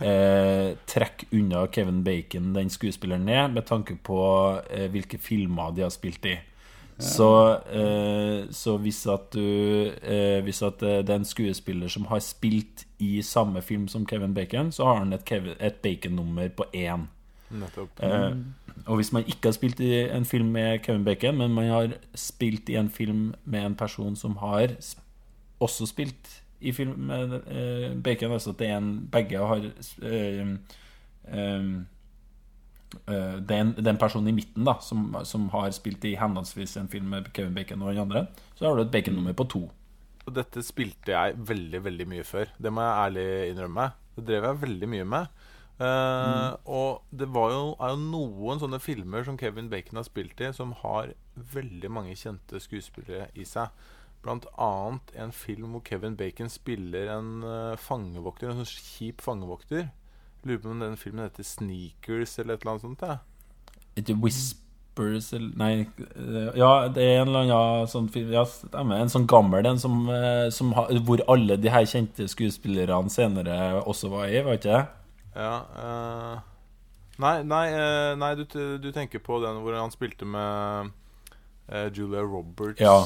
eh, 0.00 0.76
trekk 0.86 1.24
unna 1.32 1.66
Kevin 1.66 2.02
Bacon 2.04 2.52
den 2.54 2.70
skuespilleren 2.70 3.28
er, 3.28 3.48
med 3.48 3.66
tanke 3.68 3.96
på 4.02 4.20
eh, 4.70 4.88
hvilke 4.92 5.18
filmer 5.18 5.74
de 5.74 5.84
har 5.86 5.92
spilt 5.94 6.24
i. 6.28 6.36
Så, 6.98 7.60
eh, 7.70 8.50
så 8.50 8.76
hvis 8.82 9.06
at 9.06 9.32
du 9.34 9.38
eh, 10.02 10.42
Hvis 10.42 10.62
at 10.62 10.82
eh, 10.82 10.98
det 11.06 11.10
er 11.10 11.20
en 11.20 11.24
skuespiller 11.24 11.88
som 11.88 12.08
har 12.10 12.18
spilt 12.18 12.86
i 12.98 13.22
samme 13.22 13.62
film 13.62 13.88
som 13.88 14.06
Kevin 14.06 14.34
Bacon, 14.34 14.72
så 14.72 14.84
har 14.84 14.98
han 14.98 15.12
et, 15.12 15.32
et 15.60 15.74
bacon-nummer 15.74 16.48
på 16.48 16.64
én. 16.74 17.06
Nettopp. 17.50 18.02
Eh, 18.02 18.36
og 18.86 18.96
hvis 18.96 19.12
man 19.12 19.22
ikke 19.26 19.48
har 19.48 19.52
spilt 19.52 19.80
i 19.80 19.92
en 20.10 20.24
film 20.24 20.46
med 20.46 20.78
Kevin 20.78 21.04
Bacon, 21.04 21.38
men 21.38 21.54
man 21.54 21.70
har 21.70 21.92
spilt 22.14 22.68
i 22.68 22.74
en 22.74 22.90
film 22.90 23.34
med 23.44 23.66
en 23.66 23.74
person 23.74 24.16
som 24.16 24.36
har 24.36 24.74
sp 24.82 25.04
også 25.60 25.86
spilt 25.86 26.42
i 26.60 26.72
film 26.72 26.98
med 26.98 27.32
eh, 27.34 28.02
Bacon, 28.02 28.32
altså 28.32 28.50
at 28.50 28.58
det 28.58 28.66
er 28.66 28.76
en 28.76 29.08
begge 29.12 29.38
har 29.38 29.64
eh, 30.02 30.46
eh, 31.28 31.64
det, 33.06 33.54
er 33.54 33.60
en, 33.60 33.72
det 33.76 33.86
er 33.86 33.94
en 33.94 34.00
person 34.00 34.28
i 34.28 34.34
midten 34.34 34.64
da 34.66 34.78
som, 34.84 35.10
som 35.28 35.48
har 35.52 35.68
spilt 35.76 36.04
i 36.08 36.16
henholdsvis 36.20 36.78
en 36.80 36.88
film 36.92 37.10
med 37.12 37.28
Kevin 37.36 37.56
Bacon 37.56 37.82
og 37.84 37.92
den 37.92 38.04
andre. 38.06 38.24
Så 38.56 38.66
har 38.66 38.76
du 38.76 38.84
et 38.86 38.94
Bacon-nummer 38.94 39.36
på 39.36 39.48
to. 39.52 39.66
Og 40.28 40.34
dette 40.36 40.62
spilte 40.64 41.14
jeg 41.14 41.36
veldig, 41.48 41.82
veldig 41.84 42.06
mye 42.08 42.24
før. 42.26 42.50
Det 42.60 42.72
må 42.72 42.84
jeg 42.84 43.04
ærlig 43.04 43.28
innrømme. 43.52 43.90
Det 44.16 44.26
drev 44.28 44.48
jeg 44.48 44.62
veldig 44.64 44.88
mye 44.94 45.06
med. 45.08 45.38
Eh, 45.78 46.50
Og 46.66 47.04
det 47.14 47.28
var 47.32 47.52
jo, 47.54 47.62
er 47.78 47.94
jo 47.94 48.00
noen 48.02 48.60
sånne 48.60 48.80
filmer 48.82 49.24
som 49.24 49.38
Kevin 49.40 49.70
Bacon 49.72 50.00
har 50.00 50.08
spilt 50.08 50.40
i, 50.42 50.50
som 50.52 50.74
har 50.82 51.14
veldig 51.54 51.90
mange 51.94 52.16
kjente 52.18 52.60
skuespillere 52.60 53.30
i 53.38 53.46
seg. 53.48 53.70
Blant 54.24 54.48
annet 54.58 55.12
en 55.22 55.32
film 55.32 55.76
hvor 55.76 55.84
Kevin 55.86 56.18
Bacon 56.18 56.50
spiller 56.50 57.12
en 57.14 57.44
uh, 57.46 57.78
fangevokter, 57.78 58.50
en 58.50 58.64
sånn 58.64 58.72
kjip 58.72 59.22
fangevokter. 59.22 59.88
Lurer 60.44 60.62
på 60.62 60.70
om 60.70 60.80
den 60.80 60.96
filmen 60.96 61.26
heter 61.26 61.46
Sneakers 61.46 62.38
eller 62.38 62.54
et 62.54 62.62
eller 62.62 62.76
annet 62.76 62.86
sånt. 62.86 63.02
Ja. 63.02 63.18
Ikke 63.98 64.14
Whispers 64.22 65.32
eller 65.34 65.56
Nei, 65.58 65.72
eh, 65.98 66.58
ja, 66.58 66.70
det 66.94 67.02
er 67.02 67.22
en 67.22 67.30
eller 67.30 67.46
annen 67.46 67.90
sånn 67.90 68.08
film 68.12 68.30
Ja. 68.34 68.44
En 68.74 69.10
sånn 69.12 69.26
gammel 69.30 69.66
en 69.66 69.78
som, 69.78 70.08
eh, 70.10 70.50
som 70.54 70.72
hvor 70.74 71.22
alle 71.28 71.56
de 71.56 71.70
her 71.70 71.86
kjente 71.86 72.28
skuespillerne 72.30 73.10
senere 73.10 73.82
også 73.82 74.10
var 74.12 74.28
i, 74.28 74.42
var 74.46 74.58
ikke 74.58 74.76
det? 74.76 74.86
Ja 75.38 75.56
uh, 75.78 76.38
Nei, 77.18 77.42
nei, 77.42 77.66
uh, 77.74 78.14
nei 78.18 78.32
du, 78.38 78.44
du 78.78 78.92
tenker 78.94 79.18
på 79.18 79.40
den 79.42 79.58
hvor 79.64 79.74
han 79.74 79.90
spilte 79.90 80.26
med 80.26 80.92
uh, 81.66 81.88
Julia 81.90 82.22
Roberts. 82.22 82.78
Ja. 82.78 83.02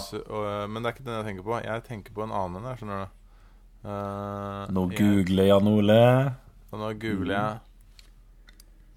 Men 0.68 0.82
det 0.82 0.90
er 0.90 0.96
ikke 0.98 1.06
den 1.06 1.16
jeg 1.16 1.28
tenker 1.30 1.46
på. 1.46 1.56
Jeg 1.64 1.84
tenker 1.86 2.12
på 2.12 2.26
en 2.26 2.34
annen 2.36 2.68
en 2.68 3.06
Nå 4.76 4.84
googler 4.92 5.48
Jan 5.48 5.70
Ole. 5.72 6.02
Og 6.72 6.80
Nå 6.80 6.92
googler 7.02 7.34
jeg. 7.36 7.58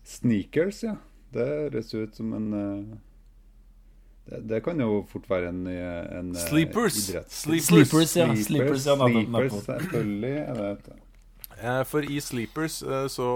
Sneakers, 0.05 0.83
ja. 0.85 0.95
Det 1.33 1.45
høres 1.47 1.89
ut 1.97 2.15
som 2.15 2.33
en 2.37 2.53
eh, 2.55 2.97
det, 4.29 4.39
det 4.49 4.59
kan 4.65 4.79
jo 4.81 5.01
fort 5.09 5.25
være 5.29 5.49
en, 5.51 5.65
en 5.67 6.29
eh, 6.33 6.41
Sleepers. 6.47 6.93
Sleepers. 7.27 7.65
Sleepers, 7.67 8.15
ja. 8.17 8.27
Sleepers, 8.35 8.85
ja, 8.87 8.95
Sleepers, 8.97 9.57
selvfølgelig. 9.65 10.31
Jeg 10.37 10.55
vet 10.61 10.85
du. 10.87 10.93
Eh, 11.55 11.81
for 11.87 11.99
i 12.11 12.19
Sleepers 12.19 12.79
så 13.13 13.27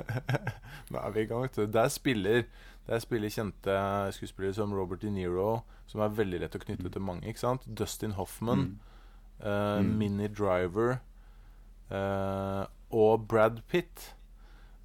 Nå 0.90 0.98
er 1.02 1.10
vi 1.14 1.20
i 1.24 1.28
gang, 1.28 1.42
vet 1.42 1.56
du. 1.58 1.66
Der 1.72 1.88
spiller, 1.92 2.42
der 2.86 2.98
spiller 3.02 3.28
kjente 3.32 3.76
skuespillere 4.14 4.54
som 4.54 4.72
Robert 4.74 5.02
De 5.02 5.10
Niro, 5.10 5.58
som 5.90 6.00
er 6.04 6.14
veldig 6.14 6.40
lett 6.44 6.54
å 6.56 6.62
knytte 6.62 6.90
til 6.94 7.02
mange. 7.02 7.26
ikke 7.26 7.42
sant? 7.42 7.66
Dustin 7.78 8.14
Hoffman, 8.18 8.78
eh, 9.40 9.80
Mm. 9.82 9.90
Minnie 9.98 10.28
Driver 10.32 10.96
eh, 11.90 12.55
og 12.55 12.55
Brad 13.28 13.62
Pitt. 13.70 14.12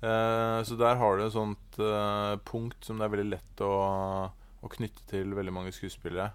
Uh, 0.01 0.63
så 0.65 0.75
der 0.79 0.97
har 0.97 1.17
du 1.17 1.27
et 1.27 1.35
sånt 1.35 1.77
uh, 1.77 2.33
punkt 2.41 2.87
som 2.87 2.97
det 2.97 3.05
er 3.05 3.11
veldig 3.13 3.31
lett 3.35 3.61
å, 3.61 3.73
å 4.33 4.71
knytte 4.73 5.03
til 5.11 5.35
veldig 5.37 5.53
mange 5.53 5.73
skuespillere. 5.75 6.31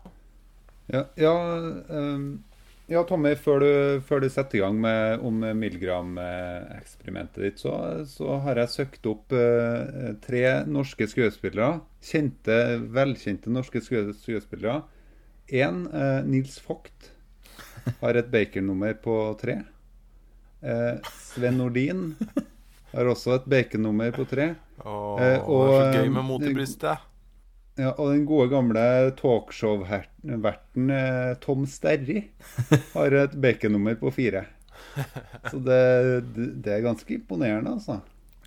Ja, 0.86 1.02
ja, 1.18 1.32
um, 1.90 2.44
ja 2.86 3.02
Tommy, 3.08 3.34
før 3.34 3.64
du, 3.64 3.70
før 4.06 4.22
du 4.22 4.28
setter 4.30 4.60
i 4.60 4.62
gang 4.62 4.78
med 4.78 5.18
om 5.26 5.42
Milgram-eksperimentet 5.58 7.42
ditt, 7.42 7.58
så, 7.58 7.74
så 8.06 8.38
har 8.46 8.62
jeg 8.62 8.74
søkt 8.76 9.10
opp 9.10 9.34
uh, 9.34 10.14
tre 10.22 10.44
norske 10.70 11.10
skuespillere. 11.10 11.80
Kjente, 12.06 12.60
velkjente 12.94 13.50
norske 13.50 13.82
skuespillere. 13.82 14.84
Én, 15.50 15.84
Nils 16.26 16.56
Vogt, 16.66 17.12
har 18.00 18.18
et 18.18 18.30
Baker-nummer 18.30 18.94
på 18.98 19.14
tre. 19.42 19.60
Eh, 20.62 21.10
Sven 21.34 21.58
Nordin 21.60 22.06
har 22.92 23.10
også 23.12 23.36
et 23.36 23.50
bacon-nummer 23.50 24.14
på 24.16 24.24
tre. 24.28 24.54
Åh, 24.84 25.20
Eh, 25.20 25.36
det 25.36 25.36
er 25.36 25.42
så 25.44 26.00
gøy 26.00 26.10
med 26.10 26.22
eh, 26.22 26.26
mot 26.30 26.42
i 26.44 26.54
brystet. 26.54 27.06
Ja, 27.76 27.90
og 27.92 28.12
den 28.14 28.24
gode 28.24 28.48
gamle 28.48 28.82
talkshow-verten 29.18 30.92
eh, 30.96 31.32
Tom 31.42 31.66
Sterry 31.68 32.22
har 32.94 33.16
et 33.24 33.36
bacon-nummer 33.40 33.98
på 34.00 34.12
fire. 34.16 34.46
Så 35.50 35.60
det, 35.60 35.80
det, 36.36 36.72
er 36.72 36.84
ganske 36.84 37.18
imponerende, 37.18 37.76
altså. 37.76 38.00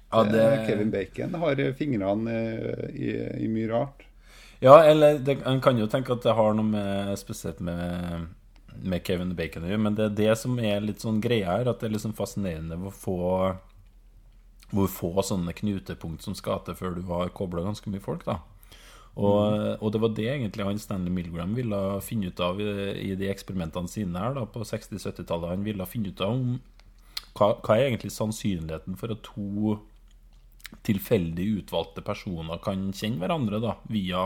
Ja, 0.10 0.24
Eh, 0.26 0.32
det, 0.34 0.66
Kevin 0.66 0.92
Bacon 0.92 1.36
har 1.38 1.60
fingrene 1.78 2.34
eh, 2.34 2.86
i, 2.98 3.10
i 3.46 3.48
mye 3.48 3.70
rart. 3.70 4.06
ja 4.60 4.84
eller 4.84 5.20
det, 5.20 5.38
en 5.46 5.62
kan 5.62 5.78
jo 5.78 5.86
tenke 5.88 6.16
at 6.16 6.26
det 6.26 6.34
har 6.34 6.56
noe 6.58 6.66
med, 6.66 7.14
spesielt 7.22 7.60
med, 7.62 8.26
med 8.84 9.04
Kevin 9.08 9.36
Bacon 9.38 9.66
å 9.66 9.72
gjøre, 9.72 9.84
men 9.88 9.98
det 9.98 10.06
er 10.06 10.16
det 10.20 10.38
som 10.42 10.60
er 10.62 10.84
litt 10.84 11.04
sånn 11.04 11.22
greia 11.24 11.58
her, 11.58 11.72
at 11.72 11.82
det 11.82 11.90
er 11.90 11.96
liksom 11.98 12.16
fascinerende 12.18 12.80
hvor 12.80 12.96
få 12.96 13.18
hvor 14.70 14.90
få 14.94 15.10
sånne 15.26 15.54
knutepunkt 15.58 16.22
som 16.22 16.36
skal 16.38 16.62
til 16.66 16.78
før 16.78 16.94
du 16.94 17.04
har 17.10 17.32
kobla 17.34 17.64
ganske 17.66 17.90
mye 17.90 18.04
folk, 18.04 18.26
da. 18.28 18.38
Og, 19.20 19.82
og 19.82 19.92
det 19.92 20.00
var 20.04 20.12
det 20.16 20.28
egentlig 20.32 20.66
han 20.68 20.80
Stanley 20.80 21.12
Milgram 21.12 21.56
ville 21.58 21.80
finne 22.06 22.30
ut 22.30 22.42
av 22.44 22.60
i, 22.62 22.70
i 23.10 23.16
de 23.20 23.28
eksperimentene 23.32 23.90
sine 23.92 24.22
her 24.22 24.38
da 24.38 24.46
på 24.48 24.62
60-70-tallet. 24.64 25.56
Han 25.58 25.66
ville 25.66 25.88
finne 25.90 26.14
ut 26.14 26.22
av 26.24 26.36
om 26.38 26.60
hva, 27.36 27.56
hva 27.58 27.76
er 27.76 27.90
egentlig 27.90 28.14
sannsynligheten 28.16 28.96
for 29.00 29.12
at 29.16 29.26
to 29.26 29.80
tilfeldig 30.86 31.48
utvalgte 31.64 32.04
personer 32.06 32.62
kan 32.64 32.92
kjenne 32.94 33.24
hverandre 33.24 33.60
da, 33.64 33.74
via 33.90 34.22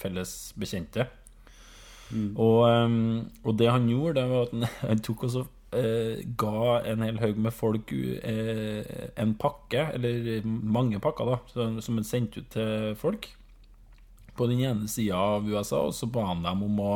felles 0.00 0.54
bekjente. 0.58 1.06
Og, 2.12 2.60
eh, 2.68 2.94
og 3.44 3.58
det 3.58 3.70
han 3.70 3.88
gjorde, 3.90 4.20
det 4.20 4.30
var 4.30 4.48
at 4.48 4.78
han, 4.82 5.02
tok 5.06 5.26
også 5.28 5.44
eh, 5.78 6.22
ga 6.38 6.78
en 6.92 7.04
hel 7.06 7.20
haug 7.22 7.40
med 7.40 7.56
folk 7.56 7.92
eh, 7.92 9.10
en 9.20 9.34
pakke, 9.40 9.88
eller 9.96 10.46
mange 10.46 11.00
pakker, 11.02 11.32
da, 11.32 11.40
som, 11.80 12.00
han 12.00 12.08
sendte 12.08 12.42
ut 12.42 12.52
til 12.54 12.96
folk 13.00 13.30
på 14.36 14.48
den 14.48 14.62
ene 14.64 14.88
sida 14.88 15.18
av 15.36 15.48
USA, 15.48 15.84
og 15.88 15.94
så 15.96 16.08
ba 16.08 16.30
han 16.32 16.46
dem 16.46 16.66
om 16.68 16.82
å 16.84 16.94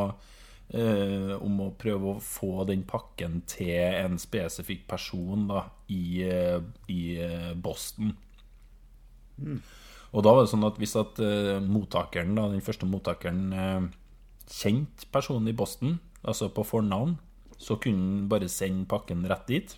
Uh, 0.67 1.37
om 1.47 1.61
å 1.63 1.69
prøve 1.79 2.09
å 2.11 2.21
få 2.23 2.65
den 2.67 2.81
pakken 2.91 3.37
til 3.47 3.71
en 3.79 4.17
spesifikk 4.19 4.81
person 4.91 5.45
da, 5.47 5.61
i, 5.95 6.27
uh, 6.27 6.59
i 6.91 7.03
eh, 7.23 7.53
Boston. 7.55 8.11
Og 10.11 10.25
da 10.27 10.33
var 10.35 10.43
det 10.43 10.51
sånn 10.51 10.67
at 10.67 10.81
hvis 10.83 10.97
at 10.99 11.21
uh, 11.23 11.63
mottakeren, 11.63 12.35
da, 12.35 12.49
den 12.51 12.67
første 12.67 12.89
mottakeren 12.91 13.55
eh, 14.47 14.83
person 15.13 15.49
i 15.49 15.53
Boston, 15.53 15.99
altså 16.23 16.49
på 16.49 16.65
fornavn, 16.65 17.17
så 17.59 17.77
kunne 17.77 18.21
han 18.21 18.29
bare 18.29 18.49
sende 18.49 18.87
pakken 18.87 19.25
rett 19.29 19.47
dit. 19.49 19.77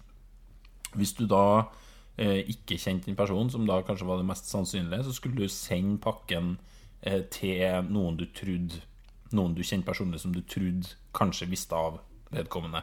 Hvis 0.95 1.13
du 1.13 1.27
da 1.27 1.69
eh, 2.17 2.43
ikke 2.49 2.79
kjente 2.79 3.07
den 3.07 3.17
personen, 3.17 3.51
som 3.51 3.67
da 3.67 3.83
kanskje 3.83 4.07
var 4.07 4.19
det 4.19 4.27
mest 4.27 4.51
sannsynlige, 4.51 5.05
så 5.05 5.13
skulle 5.13 5.37
du 5.37 5.49
sende 5.49 5.99
pakken 6.03 6.59
eh, 7.03 7.23
til 7.31 7.85
noen 7.91 8.19
du 8.19 8.27
trodde 8.35 8.85
Noen 9.29 9.53
du 9.53 9.61
kjente 9.61 9.85
personlig 9.85 10.23
som 10.23 10.33
du 10.33 10.41
trodde 10.41 10.95
kanskje 11.13 11.51
visste 11.51 11.77
av 11.77 11.99
vedkommende. 12.33 12.81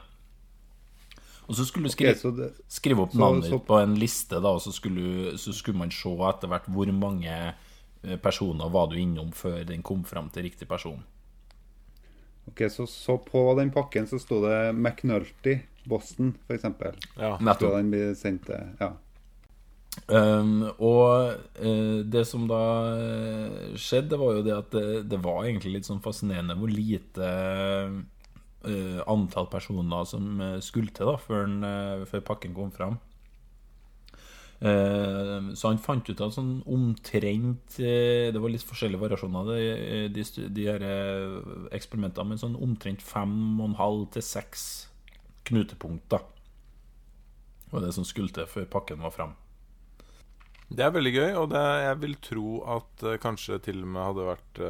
Og 1.47 1.57
så 1.57 1.65
skulle 1.65 1.89
du 1.89 1.93
skrive, 1.93 2.13
okay, 2.17 2.35
det, 2.37 2.65
skrive 2.69 3.01
opp 3.05 3.15
navnet 3.17 3.51
ditt 3.51 3.65
på 3.67 3.79
en 3.81 3.95
liste, 3.97 4.37
da, 4.41 4.51
og 4.53 4.61
så 4.61 4.73
skulle, 4.73 5.35
så 5.41 5.53
skulle 5.53 5.77
man 5.77 5.93
se 5.93 6.13
etter 6.29 6.49
hvert 6.49 6.69
hvor 6.73 6.89
mange 6.93 7.33
eh, 7.33 8.17
personer 8.21 8.69
var 8.73 8.89
du 8.89 8.97
innom 9.01 9.31
før 9.33 9.63
den 9.65 9.81
kom 9.85 10.03
fram 10.05 10.31
til 10.33 10.47
riktig 10.47 10.67
person. 10.69 11.03
Ok, 12.51 12.65
så, 12.71 12.85
så 12.89 13.17
på 13.21 13.45
den 13.59 13.71
pakken 13.75 14.07
så 14.09 14.19
sto 14.21 14.41
det 14.45 14.59
McNulty, 14.73 15.59
Boston, 15.85 16.33
f.eks. 16.47 16.65
Ja. 17.17 17.35
Nettopp. 17.41 17.75
den 17.77 17.91
blir 17.93 18.13
sendt 18.17 18.47
til 18.49 18.69
Ja. 18.81 18.95
Um, 20.11 20.65
og 20.83 21.37
uh, 21.63 22.01
det 22.03 22.25
som 22.27 22.49
da 22.49 22.63
eh, 22.99 23.77
skjedde, 23.79 24.17
var 24.19 24.33
jo 24.35 24.41
det 24.43 24.51
at 24.57 24.73
det, 24.75 24.87
det 25.07 25.21
var 25.23 25.45
egentlig 25.45 25.77
litt 25.77 25.87
sånn 25.87 26.01
fascinerende 26.03 26.57
hvor 26.59 26.67
lite 26.67 27.29
uh, 28.67 28.99
antall 29.07 29.47
personer 29.47 30.03
som 30.09 30.43
skulle 30.59 30.91
til 30.91 31.13
da 31.13 31.15
før, 31.21 31.47
den, 31.47 31.63
uh, 31.63 32.03
før 32.11 32.25
pakken 32.27 32.57
kom 32.57 32.75
fram. 32.75 32.99
Eh, 34.63 35.53
så 35.53 35.67
han 35.67 35.81
fant 35.83 36.07
ut 36.07 36.21
av 36.23 36.31
sånn 36.31 36.61
omtrent 36.71 37.75
eh, 37.83 38.31
Det 38.31 38.39
var 38.39 38.53
litt 38.53 38.63
forskjellige 38.63 39.01
variasjoner, 39.01 39.49
de, 39.51 40.05
de, 40.15 40.23
de 40.55 40.67
her 40.69 40.85
eh, 40.87 41.33
eksperimentene, 41.75 42.29
men 42.31 42.39
sånn 42.39 42.55
omtrent 42.63 43.03
fem 43.03 43.33
og 43.59 43.65
en 43.67 43.79
halv 43.81 44.05
til 44.15 44.23
seks 44.23 44.63
knutepunkt 45.45 46.07
da 46.09 46.21
var 47.73 47.83
det 47.83 47.91
som 47.97 48.05
skulle 48.07 48.31
til 48.31 48.47
før 48.47 48.69
pakken 48.71 49.01
var 49.03 49.11
fram. 49.11 49.33
Det 50.69 50.85
er 50.85 50.93
veldig 50.95 51.11
gøy, 51.11 51.31
og 51.41 51.49
det, 51.51 51.63
jeg 51.83 51.97
vil 52.01 52.13
tro 52.23 52.51
at 52.77 53.03
kanskje 53.21 53.57
til 53.65 53.81
og 53.83 53.89
med 53.91 54.05
hadde 54.05 54.27
vært 54.29 54.61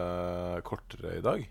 kortere 0.65 1.11
i 1.19 1.23
dag. 1.23 1.43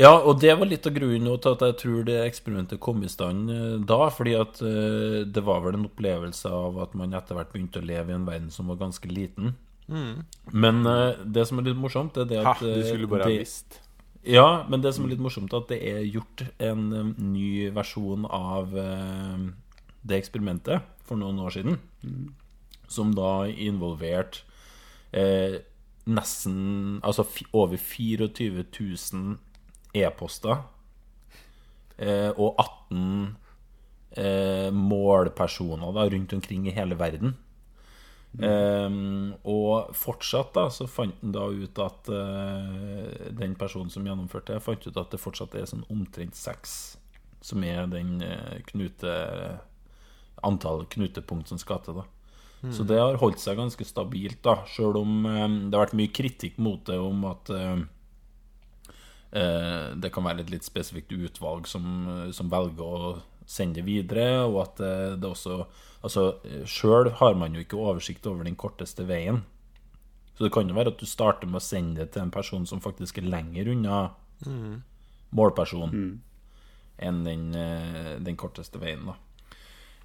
Ja, 0.00 0.14
og 0.16 0.38
det 0.40 0.54
var 0.56 0.68
litt 0.68 0.86
av 0.88 0.94
grunnen 0.96 1.28
til 1.28 1.56
at 1.56 1.62
jeg 1.66 1.76
tror 1.82 2.04
det 2.08 2.16
eksperimentet 2.24 2.80
kom 2.80 3.02
i 3.04 3.10
stand 3.12 3.50
eh, 3.52 3.74
da. 3.84 4.06
Fordi 4.14 4.36
at 4.38 4.62
eh, 4.64 5.20
det 5.28 5.42
var 5.44 5.60
vel 5.64 5.76
en 5.76 5.88
opplevelse 5.90 6.48
av 6.48 6.78
at 6.86 6.94
man 6.96 7.12
etter 7.16 7.36
hvert 7.36 7.52
begynte 7.52 7.82
å 7.82 7.86
leve 7.86 8.14
i 8.14 8.16
en 8.16 8.28
verden 8.28 8.48
som 8.54 8.70
var 8.72 8.80
ganske 8.80 9.10
liten. 9.10 9.54
Men 9.90 10.86
eh, 10.86 11.20
det 11.26 11.46
som 11.48 11.60
er 11.60 11.68
litt 11.68 11.80
morsomt, 11.80 12.16
er 12.16 12.28
det 12.30 12.40
Ha, 12.40 12.54
at 12.54 12.64
du 12.64 12.72
eh, 12.72 12.84
skulle 12.86 13.10
bare 13.10 13.26
ha 13.26 13.32
det, 13.32 13.42
visst. 13.42 13.80
Ja, 14.24 14.48
men 14.70 14.84
det 14.84 14.94
som 14.96 15.04
er 15.04 15.14
litt 15.14 15.24
morsomt, 15.24 15.52
er 15.52 15.64
at 15.64 15.72
det 15.72 15.80
er 15.90 16.04
gjort 16.06 16.44
en 16.60 17.14
ny 17.32 17.68
versjon 17.74 18.26
av 18.28 18.72
det 18.72 20.16
eksperimentet 20.16 20.84
for 21.08 21.20
noen 21.20 21.40
år 21.42 21.56
siden. 21.56 21.80
Som 22.90 23.12
da 23.16 23.44
involverte 23.48 24.44
eh, 25.12 25.60
nesten 26.10 26.98
Altså 27.06 27.26
over 27.52 27.76
24 27.78 28.64
000 28.64 29.36
e-poster. 29.96 30.62
Eh, 32.00 32.30
og 32.30 32.58
18 32.58 33.36
eh, 34.16 34.68
målpersoner 34.72 35.94
da, 35.96 36.08
rundt 36.12 36.34
omkring 36.36 36.68
i 36.68 36.76
hele 36.76 36.98
verden. 36.98 37.36
Mm. 38.30 39.32
og 39.42 39.88
fortsatt 39.98 40.52
da 40.54 40.68
så 40.70 40.84
fant 40.86 41.16
han 41.18 41.32
da 41.34 41.48
ut 41.50 41.80
at 41.82 42.10
eh, 42.14 43.24
den 43.34 43.56
personen 43.58 43.90
som 43.90 44.06
gjennomførte 44.06 44.54
det, 44.54 44.62
fant 44.62 44.86
ut 44.86 45.00
at 45.02 45.10
det 45.10 45.18
fortsatt 45.18 45.56
er 45.58 45.66
sånn 45.66 45.82
omtrent 45.90 46.38
seks 46.38 46.76
som 47.42 47.64
er 47.66 47.90
den 47.90 48.22
knute 48.68 49.16
antall 50.46 50.86
knutepunkt 50.90 51.50
som 51.50 51.60
skal 51.60 51.82
til. 51.84 52.00
da 52.00 52.70
Så 52.72 52.84
det 52.84 52.98
har 53.00 53.18
holdt 53.20 53.40
seg 53.40 53.58
ganske 53.60 53.84
stabilt, 53.88 54.42
da 54.44 54.60
sjøl 54.68 55.00
om 55.00 55.24
eh, 55.26 55.46
det 55.68 55.76
har 55.76 55.86
vært 55.86 55.98
mye 56.00 56.12
kritikk 56.12 56.60
mot 56.60 56.84
det 56.86 56.98
om 57.00 57.24
at 57.30 57.52
eh, 57.54 57.78
det 59.32 60.10
kan 60.12 60.24
være 60.24 60.40
et 60.40 60.50
litt 60.50 60.64
spesifikt 60.66 61.12
utvalg 61.14 61.66
som, 61.70 61.84
eh, 62.08 62.30
som 62.32 62.50
velger 62.50 62.82
å 62.82 63.12
sende 63.46 63.74
det 63.80 63.84
videre, 63.86 64.44
og 64.46 64.60
at 64.64 64.80
eh, 64.80 65.16
det 65.16 65.30
også 65.30 65.64
Altså, 66.02 66.22
sjøl 66.64 67.10
har 67.18 67.34
man 67.36 67.52
jo 67.52 67.60
ikke 67.60 67.76
oversikt 67.76 68.24
over 68.26 68.44
den 68.44 68.54
korteste 68.56 69.04
veien. 69.04 69.42
Så 70.32 70.46
det 70.46 70.52
kan 70.54 70.66
jo 70.66 70.72
være 70.74 70.94
at 70.94 70.98
du 70.98 71.04
starter 71.04 71.44
med 71.46 71.60
å 71.60 71.60
sende 71.60 72.00
det 72.00 72.12
til 72.14 72.22
en 72.22 72.30
person 72.32 72.64
som 72.64 72.80
faktisk 72.80 73.18
er 73.20 73.26
lenger 73.28 73.68
unna 73.68 73.98
målpersonen 75.36 75.92
enn 76.98 77.22
den, 77.24 77.54
eh, 77.54 78.18
den 78.24 78.36
korteste 78.36 78.80
veien, 78.80 79.04
da. 79.06 79.14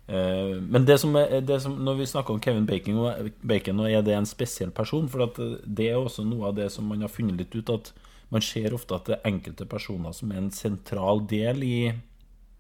Eh, 0.08 0.60
Men 0.62 0.86
det 0.86 1.00
som 1.00 1.16
er, 1.16 1.40
det 1.42 1.62
som, 1.62 1.78
når 1.84 1.98
vi 1.98 2.06
snakker 2.06 2.34
om 2.34 2.40
Kevin 2.42 2.66
Bacon, 2.66 2.98
og- 2.98 3.32
Bacon, 3.42 3.80
og 3.80 3.90
er 3.90 4.02
det 4.02 4.14
en 4.16 4.26
spesiell 4.26 4.72
person? 4.72 5.08
For 5.08 5.24
at 5.24 5.40
eh, 5.40 5.58
det 5.66 5.90
er 5.92 5.96
også 5.96 6.26
noe 6.28 6.48
av 6.48 6.56
det 6.56 6.72
som 6.72 6.86
man 6.88 7.00
har 7.02 7.08
funnet 7.10 7.38
litt 7.38 7.56
ut, 7.56 7.70
at 7.70 7.94
man 8.34 8.44
ser 8.44 8.74
ofte 8.76 8.98
at 8.98 9.10
det 9.10 9.18
er 9.18 9.30
enkelte 9.30 9.68
personer 9.70 10.14
som 10.16 10.32
er 10.32 10.42
en 10.42 10.52
sentral 10.54 11.24
del 11.30 11.64
i, 11.66 11.80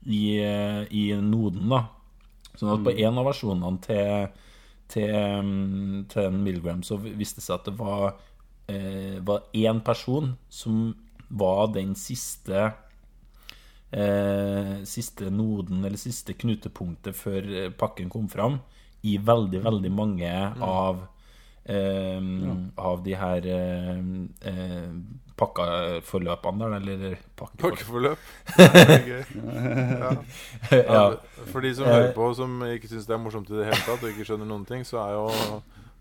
i, 0.05 0.25
i 0.91 1.05
noden, 1.21 1.69
da. 1.71 1.85
Sånn 2.55 2.71
at 2.71 2.85
på 2.85 2.93
en 2.93 3.19
av 3.19 3.27
versjonene 3.27 3.81
til, 3.83 4.43
til, 4.91 5.11
mm, 5.11 6.05
til 6.11 6.29
en 6.29 6.39
Milgram 6.45 6.85
så 6.87 6.97
viste 7.01 7.41
det 7.41 7.47
seg 7.47 7.57
at 7.57 7.67
det 7.67 7.75
var, 7.79 8.15
eh, 8.71 9.17
var 9.25 9.49
én 9.53 9.81
person 9.83 10.35
som 10.49 10.93
var 11.29 11.73
den 11.73 11.95
siste 11.97 12.69
eh, 13.91 14.75
Siste 14.85 15.31
noden, 15.31 15.83
eller 15.85 15.99
siste 15.99 16.35
knutepunktet 16.37 17.15
før 17.17 17.49
pakken 17.79 18.09
kom 18.11 18.29
fram, 18.29 18.59
i 19.05 19.17
veldig, 19.21 19.61
veldig 19.65 19.91
mange 19.93 20.31
av 20.63 21.05
eh, 21.65 22.21
Av 22.77 23.03
de 23.05 23.15
her 23.15 23.45
eh, 23.45 24.01
eh, 24.51 24.89
pakkeforløpene 25.37 26.59
der, 26.63 26.75
eller 26.79 27.15
Pakkeforløp? 27.37 28.17
Pakkeforløp. 28.55 28.57
Det 28.57 28.67
er 28.97 29.07
gøy. 29.09 29.23
Ja. 30.71 30.81
ja. 30.93 31.05
For 31.51 31.61
de 31.61 31.73
som 31.75 31.85
Eh. 31.85 31.91
hører 31.93 32.13
på, 32.15 32.29
som 32.37 32.61
ikke 32.69 32.87
syns 32.89 33.05
det 33.09 33.13
er 33.17 33.21
morsomt 33.23 33.49
i 33.51 33.57
det 33.59 33.65
hele 33.67 33.81
tatt, 33.85 34.03
og 34.03 34.09
ikke 34.13 34.25
skjønner 34.29 34.47
noen 34.49 34.65
ting, 34.65 34.85
så 34.87 35.01
er 35.03 35.11
jo, 35.17 35.25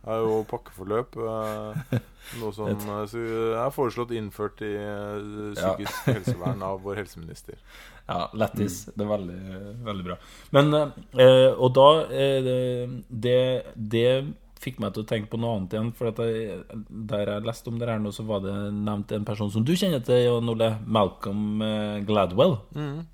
er 0.06 0.22
jo 0.22 0.36
pakkeforløp 0.50 1.18
eh, 1.18 1.98
noe 2.40 2.52
som 2.56 2.70
eh, 2.70 3.16
er 3.64 3.74
foreslått 3.74 4.14
innført 4.16 4.62
i 4.64 4.70
psykisk 4.78 5.58
psykisk 5.58 6.08
helsevern 6.12 6.62
av 6.62 6.80
vår 6.86 7.02
helseminister. 7.02 7.58
Ja, 8.04 8.26
lættis. 8.36 8.82
Det 8.92 9.00
er 9.00 9.08
veldig, 9.08 9.36
veldig 9.86 10.02
bra. 10.04 10.14
Men 10.52 10.74
eh, 10.76 11.54
Og 11.56 11.70
da 11.72 11.86
eh, 12.12 12.48
det, 13.08 13.38
det 13.74 14.10
fikk 14.64 14.80
meg 14.82 14.94
til 14.96 15.04
å 15.04 15.08
tenke 15.12 15.30
på 15.32 15.38
noe 15.40 15.58
annet 15.58 15.76
igjen. 15.76 15.90
For 15.96 16.10
at 16.10 16.20
jeg, 16.24 16.60
der 17.12 17.30
jeg 17.34 17.44
leste 17.46 17.70
om 17.72 17.78
det 17.80 17.88
her 17.92 18.00
nå, 18.02 18.12
så 18.16 18.24
var 18.28 18.42
det 18.44 18.54
nevnt 18.74 19.12
en 19.14 19.26
person 19.28 19.52
som 19.52 19.64
du 19.66 19.74
kjenner 19.76 20.02
til, 20.04 20.22
Jan 20.26 20.50
Ole. 20.52 20.72
Malcolm 20.86 21.60
Gladwell. 22.08 22.56
Gladwell. 22.64 23.04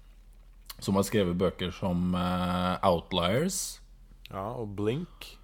Som 0.81 0.97
har 0.97 1.05
skrevet 1.05 1.37
bøker 1.37 1.75
som 1.77 2.15
eh, 2.17 2.89
Outliers 2.89 3.59
Ja, 4.31 4.47
og 4.57 4.71
blink. 4.79 5.35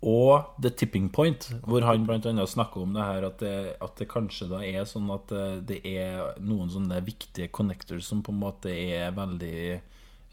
og 0.00 0.54
The 0.62 0.70
Tipping 0.72 1.10
Point, 1.12 1.50
hvor 1.68 1.84
han 1.84 2.06
bl.a. 2.08 2.46
snakker 2.48 2.80
om 2.86 2.94
det 2.96 3.04
her 3.04 3.26
at 3.28 3.42
det, 3.44 3.56
at 3.84 3.98
det 4.00 4.06
kanskje 4.08 4.46
da 4.48 4.62
er 4.64 4.86
sånn 4.88 5.10
at 5.12 5.34
eh, 5.36 5.58
det 5.68 5.82
er 5.84 6.38
noen 6.40 6.70
sånne 6.72 7.02
viktige 7.04 7.50
connectors 7.52 8.08
som 8.08 8.22
på 8.24 8.32
en 8.32 8.40
måte 8.40 8.72
er 8.72 9.12
veldig 9.12 9.60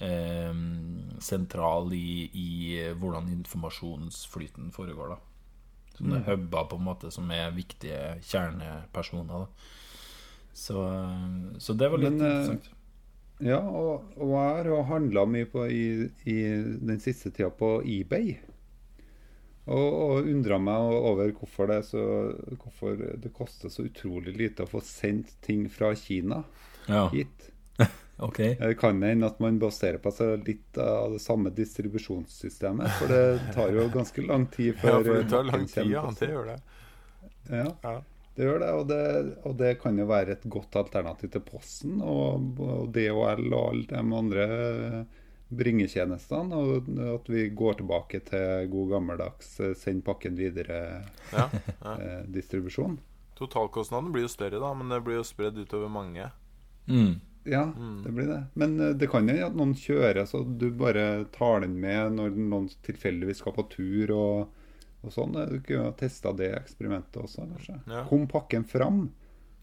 eh, 0.03 0.59
sentral 1.23 1.93
i, 1.93 2.29
i 2.33 2.49
hvordan 2.99 3.31
informasjonsflyten 3.39 4.71
foregår. 4.75 5.15
da 5.15 5.19
Sånne 5.97 6.21
huber 6.27 6.67
på 6.69 6.77
en 6.77 6.85
måte 6.85 7.11
som 7.13 7.29
er 7.33 7.55
viktige 7.55 8.17
kjernepersoner. 8.21 9.45
da 9.45 10.53
Så, 10.53 10.83
så 11.57 11.73
det 11.73 11.89
var 11.89 12.03
litt 12.03 12.13
Men, 12.13 12.21
eh, 12.21 12.35
interessant. 12.35 12.73
Ja, 13.37 13.61
og, 13.61 14.13
og 14.17 14.31
jeg 14.33 14.69
har 14.73 14.85
handla 14.89 15.25
mye 15.29 15.45
på, 15.49 15.65
i, 15.69 16.09
i 16.25 16.37
den 16.81 17.01
siste 17.01 17.29
tida 17.29 17.51
på 17.53 17.77
eBay. 17.85 18.37
Og, 19.67 19.87
og 19.93 20.29
undra 20.31 20.57
meg 20.63 20.93
over 20.95 21.33
hvorfor 21.35 21.67
det, 21.69 21.81
så, 21.89 22.01
hvorfor 22.61 22.95
det 23.19 23.33
koster 23.35 23.69
så 23.73 23.83
utrolig 23.85 24.33
lite 24.37 24.63
å 24.63 24.71
få 24.71 24.81
sendt 24.85 25.35
ting 25.43 25.65
fra 25.69 25.91
Kina 25.99 26.43
Ja, 26.87 27.09
hit. 27.11 27.49
Ok. 28.17 28.37
Det 28.59 28.73
kan 28.79 29.01
hende 29.03 29.27
at 29.29 29.39
man 29.43 29.59
baserer 29.61 29.97
på 30.01 30.11
seg 30.11 30.45
litt 30.47 30.77
av 30.81 31.13
det 31.15 31.21
samme 31.21 31.51
distribusjonssystemet. 31.53 32.89
For 32.99 33.11
det 33.11 33.53
tar 33.55 33.73
jo 33.75 33.87
ganske 33.93 34.25
lang 34.25 34.47
tid 34.53 34.73
Ja, 34.75 34.97
for 35.01 35.03
det 35.13 35.29
tar 35.29 35.43
lang 35.47 35.65
tid, 35.69 35.91
ja. 35.93 36.05
Det 36.19 36.29
gjør 36.31 36.45
det. 36.53 36.59
Ja, 37.49 37.67
Ja. 37.83 37.95
det 38.35 38.43
gjør 38.49 38.59
det. 38.59 38.71
Og, 38.73 38.87
det. 38.87 39.03
og 39.45 39.55
det 39.57 39.71
kan 39.81 39.97
jo 39.97 40.05
være 40.09 40.35
et 40.37 40.49
godt 40.49 40.75
alternativ 40.75 41.31
til 41.31 41.41
Posten 41.45 42.01
og, 42.01 42.59
og 42.59 42.91
DHL 42.95 43.47
og 43.53 43.63
alle 43.69 43.85
de 43.89 44.01
andre 44.01 44.47
bringetjenestene. 45.49 46.55
Og 46.57 46.89
at 47.15 47.29
vi 47.31 47.47
går 47.49 47.79
tilbake 47.81 48.19
til 48.27 48.67
god 48.71 48.89
gammeldags 48.95 49.59
eh, 49.63 49.75
send 49.79 50.03
pakken 50.05 50.37
Ja, 50.37 50.49
ja. 51.31 51.47
videre-distribusjon. 51.53 52.97
Totalkostnaden 53.37 54.11
blir 54.11 54.25
jo 54.25 54.33
større, 54.33 54.59
da, 54.59 54.73
men 54.73 54.89
det 54.89 55.03
blir 55.05 55.19
jo 55.19 55.23
spredd 55.27 55.57
utover 55.61 55.89
mange. 55.93 56.31
Mm. 56.89 57.19
Ja, 57.51 57.63
det 58.03 58.11
blir 58.11 58.27
det. 58.29 58.41
Men 58.59 58.79
eh, 58.79 58.95
det 58.99 59.09
kan 59.11 59.29
jo 59.29 59.37
at 59.47 59.57
noen 59.57 59.75
kjører 59.77 60.25
så 60.29 60.43
du 60.43 60.69
bare 60.77 61.25
tar 61.35 61.63
den 61.65 61.77
med 61.81 62.17
når 62.17 62.35
noen 62.37 62.67
tilfeldigvis 62.87 63.43
skal 63.43 63.55
på 63.55 63.67
tur 63.71 64.13
og, 64.15 64.65
og 65.03 65.13
sånn. 65.13 65.37
Du 65.51 65.61
kunne 65.61 65.87
ha 65.89 65.95
testa 65.97 66.33
det 66.35 66.51
eksperimentet 66.57 67.21
også, 67.23 67.47
kanskje. 67.53 67.79
Ja. 67.87 68.03
Kom 68.09 68.27
pakken 68.31 68.67
fram? 68.67 69.07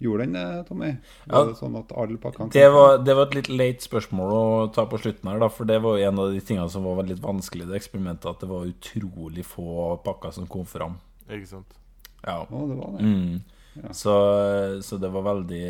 Gjorde 0.03 0.27
den 0.27 0.35
det, 0.37 0.64
Tommy? 0.68 0.90
Ja. 1.31 1.44
Det 1.47 1.55
sånn 1.57 1.77
at 1.79 1.92
alle 1.97 2.18
pakkene 2.20 2.51
Det 2.53 2.66
var, 2.75 2.99
det 3.07 3.14
var 3.14 3.29
et 3.29 3.37
litt 3.38 3.51
late 3.53 3.85
spørsmål 3.87 4.33
å 4.35 4.44
ta 4.75 4.85
på 4.90 4.99
slutten 5.01 5.31
her, 5.31 5.38
da, 5.40 5.49
for 5.53 5.70
det 5.70 5.79
var 5.85 6.01
en 6.03 6.18
av 6.20 6.35
de 6.35 6.42
tingene 6.44 6.66
som 6.73 6.85
var 6.85 7.07
litt 7.07 7.23
vanskelig 7.23 7.68
i 7.68 7.70
det 7.70 7.79
eksperimentet, 7.79 8.27
at 8.27 8.42
det 8.42 8.51
var 8.51 8.66
utrolig 8.68 9.47
få 9.47 9.94
pakker 10.05 10.35
som 10.35 10.51
kom 10.51 10.66
fram. 10.68 10.99
Ikke 11.29 11.53
sant? 11.55 11.77
Ja. 12.25 12.42
Å, 12.42 12.64
det 12.68 12.81
var 12.81 12.97
det. 12.99 13.07
Mm. 13.07 13.38
Ja. 13.75 13.91
Så, 13.97 14.13
så 14.87 14.99
det 15.03 15.11
var 15.11 15.25
veldig 15.27 15.65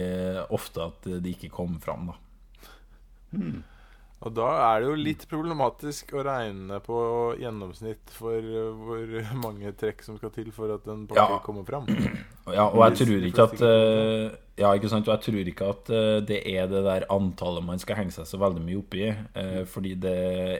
ofte 0.52 0.88
at 0.90 1.06
det 1.24 1.36
ikke 1.38 1.48
kom 1.54 1.78
fram, 1.80 2.10
da. 2.12 2.18
Og 4.24 4.32
da 4.32 4.46
er 4.70 4.80
det 4.80 4.88
jo 4.88 4.94
litt 4.96 5.24
problematisk 5.28 6.14
å 6.16 6.22
regne 6.24 6.78
på 6.84 6.98
gjennomsnitt 7.40 8.12
for 8.14 8.38
uh, 8.40 8.70
hvor 8.78 9.10
mange 9.42 9.72
trekk 9.76 10.04
som 10.06 10.16
skal 10.20 10.32
til 10.32 10.48
for 10.54 10.72
at 10.76 10.86
en 10.88 11.02
pakke 11.10 11.26
Ja. 11.34 11.40
kommer 11.44 11.66
fram. 11.68 11.88
Ja, 12.48 12.68
og 12.70 12.80
jeg 12.86 13.02
tror 13.02 13.26
ikke 13.28 13.44
at 13.50 13.60
eh, 13.64 14.32
Ja, 14.54 14.68
ikke 14.70 14.86
sant, 14.86 15.08
og 15.08 15.16
jeg 15.16 15.22
tror 15.24 15.48
ikke 15.50 15.68
at 15.72 15.88
eh, 15.90 16.20
det 16.22 16.36
er 16.46 16.68
det 16.70 16.84
der 16.86 17.04
antallet 17.10 17.64
man 17.66 17.80
skal 17.82 17.96
henge 17.98 18.14
seg 18.14 18.28
så 18.30 18.38
veldig 18.38 18.60
mye 18.62 18.78
opp 18.78 18.94
i, 18.94 19.08
eh, 19.10 19.64
fordi 19.66 19.96
det 19.98 20.12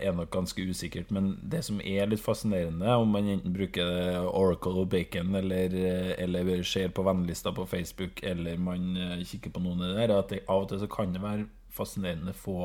er 0.03 0.17
nok 0.19 0.33
ganske 0.35 0.65
usikkert. 0.67 1.13
Men 1.15 1.37
det 1.39 1.61
som 1.69 1.79
er 1.79 2.11
litt 2.11 2.23
fascinerende, 2.25 2.91
om 2.91 3.15
man 3.15 3.31
enten 3.37 3.55
bruker 3.55 4.27
Oracle 4.27 4.83
og 4.83 4.91
Bacon, 4.91 5.31
eller, 5.39 5.77
eh, 5.79 6.11
eller 6.25 6.51
ser 6.67 6.91
på 6.91 7.07
vennelista 7.07 7.55
på 7.55 7.69
Facebook, 7.71 8.19
eller 8.27 8.59
man 8.59 8.99
kikker 9.23 9.55
på 9.55 9.63
noen 9.63 9.85
av 9.85 9.93
det 9.93 10.01
der, 10.01 10.09
er 10.09 10.19
at 10.19 10.35
det, 10.35 10.43
av 10.49 10.67
og 10.67 10.73
til 10.73 10.83
så 10.83 10.91
kan 10.91 11.15
det 11.15 11.23
være 11.23 11.47
fascinerende 11.75 12.35
få 12.35 12.59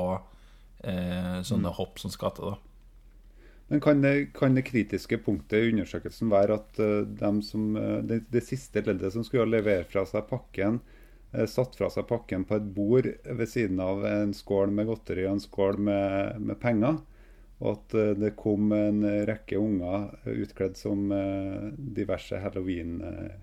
eh, 0.81 1.39
sånne 1.45 1.77
hopp 1.77 2.01
som 2.01 2.13
skal 2.13 2.33
til, 2.33 2.55
da. 2.55 2.65
Men 3.69 3.81
kan 3.85 4.01
det, 4.01 4.31
kan 4.33 4.55
det 4.57 4.65
kritiske 4.65 5.19
punktet 5.21 5.61
i 5.61 5.73
undersøkelsen 5.75 6.31
være 6.31 6.55
at 6.57 6.79
uh, 6.81 7.03
dem 7.05 7.43
som, 7.45 7.75
uh, 7.77 7.99
det, 8.01 8.23
det 8.33 8.41
siste 8.41 8.81
leddet 8.81 9.13
som 9.13 9.21
skulle 9.21 9.45
levere 9.45 9.85
fra 9.85 10.01
seg 10.09 10.25
pakken, 10.25 10.79
satt 11.49 11.75
fra 11.77 11.89
seg 11.93 12.07
pakken 12.09 12.45
på 12.49 12.57
et 12.57 12.69
bord 12.73 13.05
ved 13.05 13.49
siden 13.49 13.79
av 13.83 14.01
en 14.07 14.31
skål 14.33 14.71
med 14.73 14.89
godteri 14.89 15.27
og 15.27 15.35
en 15.35 15.43
skål 15.43 15.77
med, 15.89 16.39
med 16.41 16.57
penger? 16.61 16.97
Og 17.59 17.73
at 17.73 17.95
eh, 17.99 18.15
det 18.17 18.37
kom 18.39 18.71
en 18.75 19.03
rekke 19.27 19.59
unger 19.59 20.09
eh, 20.23 20.41
utkledd 20.45 20.77
som 20.79 21.11
eh, 21.11 21.69
diverse 21.75 22.39
halloween 22.39 22.97
eh, 23.03 23.37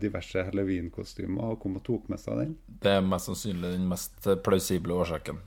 diverse 0.00 0.42
halloween-kostymer 0.44 1.54
og 1.54 1.62
kom 1.62 1.78
og 1.78 1.84
tok 1.86 2.10
med 2.12 2.20
seg 2.20 2.42
den? 2.42 2.56
Det 2.82 2.96
er 2.96 3.04
mest 3.04 3.30
sannsynlig 3.30 3.72
den 3.76 3.86
mest 3.88 4.28
plausible 4.44 4.98
årsaken. 5.00 5.40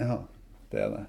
Ja, 0.00 0.18
det 0.72 0.82
er 0.84 0.90
det. 0.92 1.04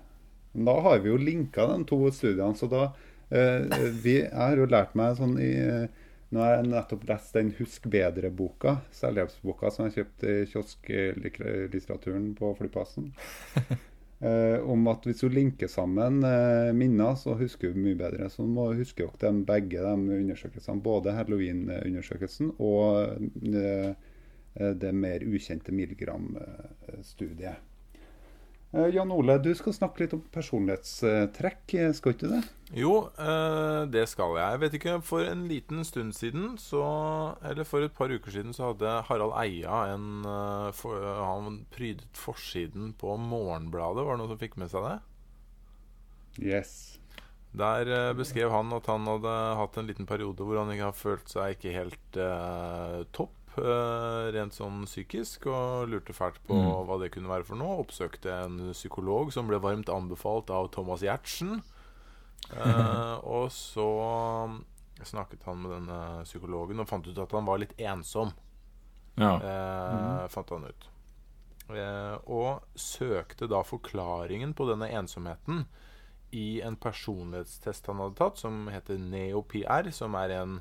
Men 0.54 0.68
Da 0.70 0.78
har 0.82 1.00
vi 1.00 1.12
jo 1.12 1.18
linka 1.20 1.68
de 1.68 1.84
to 1.88 2.00
studiene, 2.12 2.56
så 2.56 2.68
da 2.72 2.84
eh, 3.30 3.68
vi, 4.04 4.22
Jeg 4.22 4.36
har 4.36 4.58
jo 4.60 4.68
lært 4.72 4.96
meg 5.00 5.16
sånn 5.20 5.38
i 5.40 5.52
eh, 5.60 6.08
Nå 6.32 6.40
har 6.40 6.54
jeg 6.56 6.70
nettopp 6.72 7.04
lest 7.10 7.36
den 7.36 7.50
Husk 7.58 7.88
bedre-boka, 7.92 8.78
selvhjelpsboka 8.96 9.72
som 9.74 9.88
jeg 9.88 9.98
kjøpte 9.98 10.36
i 10.36 10.46
kiosklitteraturen 10.52 12.34
på 12.40 12.54
flyplassen. 12.60 13.12
Eh, 14.22 14.60
om 14.70 14.84
at 14.86 15.02
hvis 15.08 15.24
du 15.24 15.34
linker 15.34 15.66
sammen 15.66 16.20
eh, 16.28 16.68
minner, 16.78 17.16
så 17.18 17.34
husker 17.40 17.72
du 17.74 17.80
mye 17.82 17.98
bedre. 17.98 18.28
Så 18.30 18.46
du 18.46 18.52
må 18.54 18.68
huske 18.78 19.02
dere 19.02 19.18
dem 19.24 19.40
begge 19.48 19.82
de 19.82 20.18
undersøkelsene. 20.20 20.84
Både 20.86 21.16
halloween-undersøkelsen 21.18 22.52
og 22.62 23.18
eh, 23.50 23.98
eh, 24.54 24.76
det 24.78 24.94
mer 24.94 25.26
ukjente 25.26 25.74
milligram-studiet. 25.74 27.66
Eh, 28.72 28.88
Jan 28.96 29.12
Ole, 29.12 29.36
du 29.44 29.50
skal 29.56 29.74
snakke 29.76 30.06
litt 30.06 30.14
om 30.16 30.22
personlighetstrekk, 30.32 31.74
eh, 31.76 31.90
skal 31.92 32.14
ikke 32.14 32.24
du 32.24 32.36
det? 32.38 32.42
Jo, 32.80 32.94
eh, 33.20 33.84
det 33.92 34.06
skal 34.08 34.38
jeg. 34.38 34.48
Jeg 34.54 34.62
vet 34.62 34.78
ikke, 34.80 35.02
For 35.04 35.28
en 35.28 35.48
liten 35.50 35.84
stund 35.84 36.16
siden, 36.16 36.58
så, 36.58 37.36
eller 37.44 37.68
for 37.68 37.84
et 37.84 37.94
par 37.94 38.08
uker 38.08 38.32
siden, 38.32 38.56
så 38.56 38.72
hadde 38.72 39.04
Harald 39.10 39.36
Eia 39.36 39.94
en 39.94 40.24
Han 40.24 41.66
prydet 41.72 42.08
forsiden 42.16 42.94
på 42.94 43.18
Morgenbladet. 43.18 44.06
Var 44.06 44.16
det 44.16 44.20
noen 44.24 44.32
som 44.32 44.40
fikk 44.40 44.56
med 44.56 44.72
seg 44.72 44.88
det? 44.88 44.98
Yes. 46.40 46.98
Der 47.52 48.14
beskrev 48.16 48.52
han 48.52 48.72
at 48.72 48.86
han 48.88 49.04
hadde 49.04 49.36
hatt 49.60 49.78
en 49.78 49.88
liten 49.88 50.08
periode 50.08 50.40
hvor 50.40 50.62
han 50.62 50.72
ikke 50.72 50.88
har 50.88 50.96
følt 50.96 51.28
seg 51.28 51.58
ikke 51.58 51.76
helt 51.76 52.16
eh, 52.16 53.04
topp. 53.12 53.36
Eh, 53.58 54.32
rent 54.36 54.54
sånn 54.56 54.86
psykisk, 54.86 55.48
og 55.52 55.90
lurte 55.90 56.14
fælt 56.14 56.40
på 56.48 56.56
Mm. 56.56 56.86
hva 56.88 57.00
det 57.02 57.12
kunne 57.12 57.28
være 57.30 57.46
for 57.46 57.56
noe. 57.56 57.80
Oppsøkte 57.84 58.32
en 58.46 58.72
psykolog 58.74 59.32
som 59.34 59.48
ble 59.48 59.60
varmt 59.60 59.90
anbefalt 59.90 60.50
av 60.50 60.72
Thomas 60.72 61.02
Giertsen. 61.02 61.62
Eh, 62.52 63.18
og 63.24 63.50
så 63.54 63.86
snakket 65.06 65.44
han 65.46 65.62
med 65.62 65.72
denne 65.72 66.24
psykologen 66.26 66.80
og 66.82 66.88
fant 66.90 67.08
ut 67.08 67.18
at 67.18 67.32
han 67.32 67.46
var 67.46 67.60
litt 67.62 67.74
ensom. 67.80 68.34
Ja. 69.16 69.38
Mm. 69.40 70.28
Fant 70.34 70.50
han 70.50 70.66
ut. 70.66 70.88
Eh, 71.72 72.18
og 72.28 72.64
søkte 72.76 73.48
da 73.48 73.62
forklaringen 73.64 74.54
på 74.58 74.68
denne 74.68 74.90
ensomheten 74.90 75.66
i 76.36 76.60
en 76.66 76.76
personlighetstest 76.76 77.88
han 77.88 78.02
hadde 78.04 78.16
tatt, 78.20 78.38
som 78.42 78.68
heter 78.74 78.98
NeoPR, 79.00 79.92
som 79.96 80.16
er 80.20 80.32
en 80.42 80.58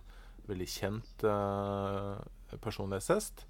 veldig 0.46 0.68
kjent 0.70 1.24
eh, 1.24 2.22
personlighetstest. 2.58 3.44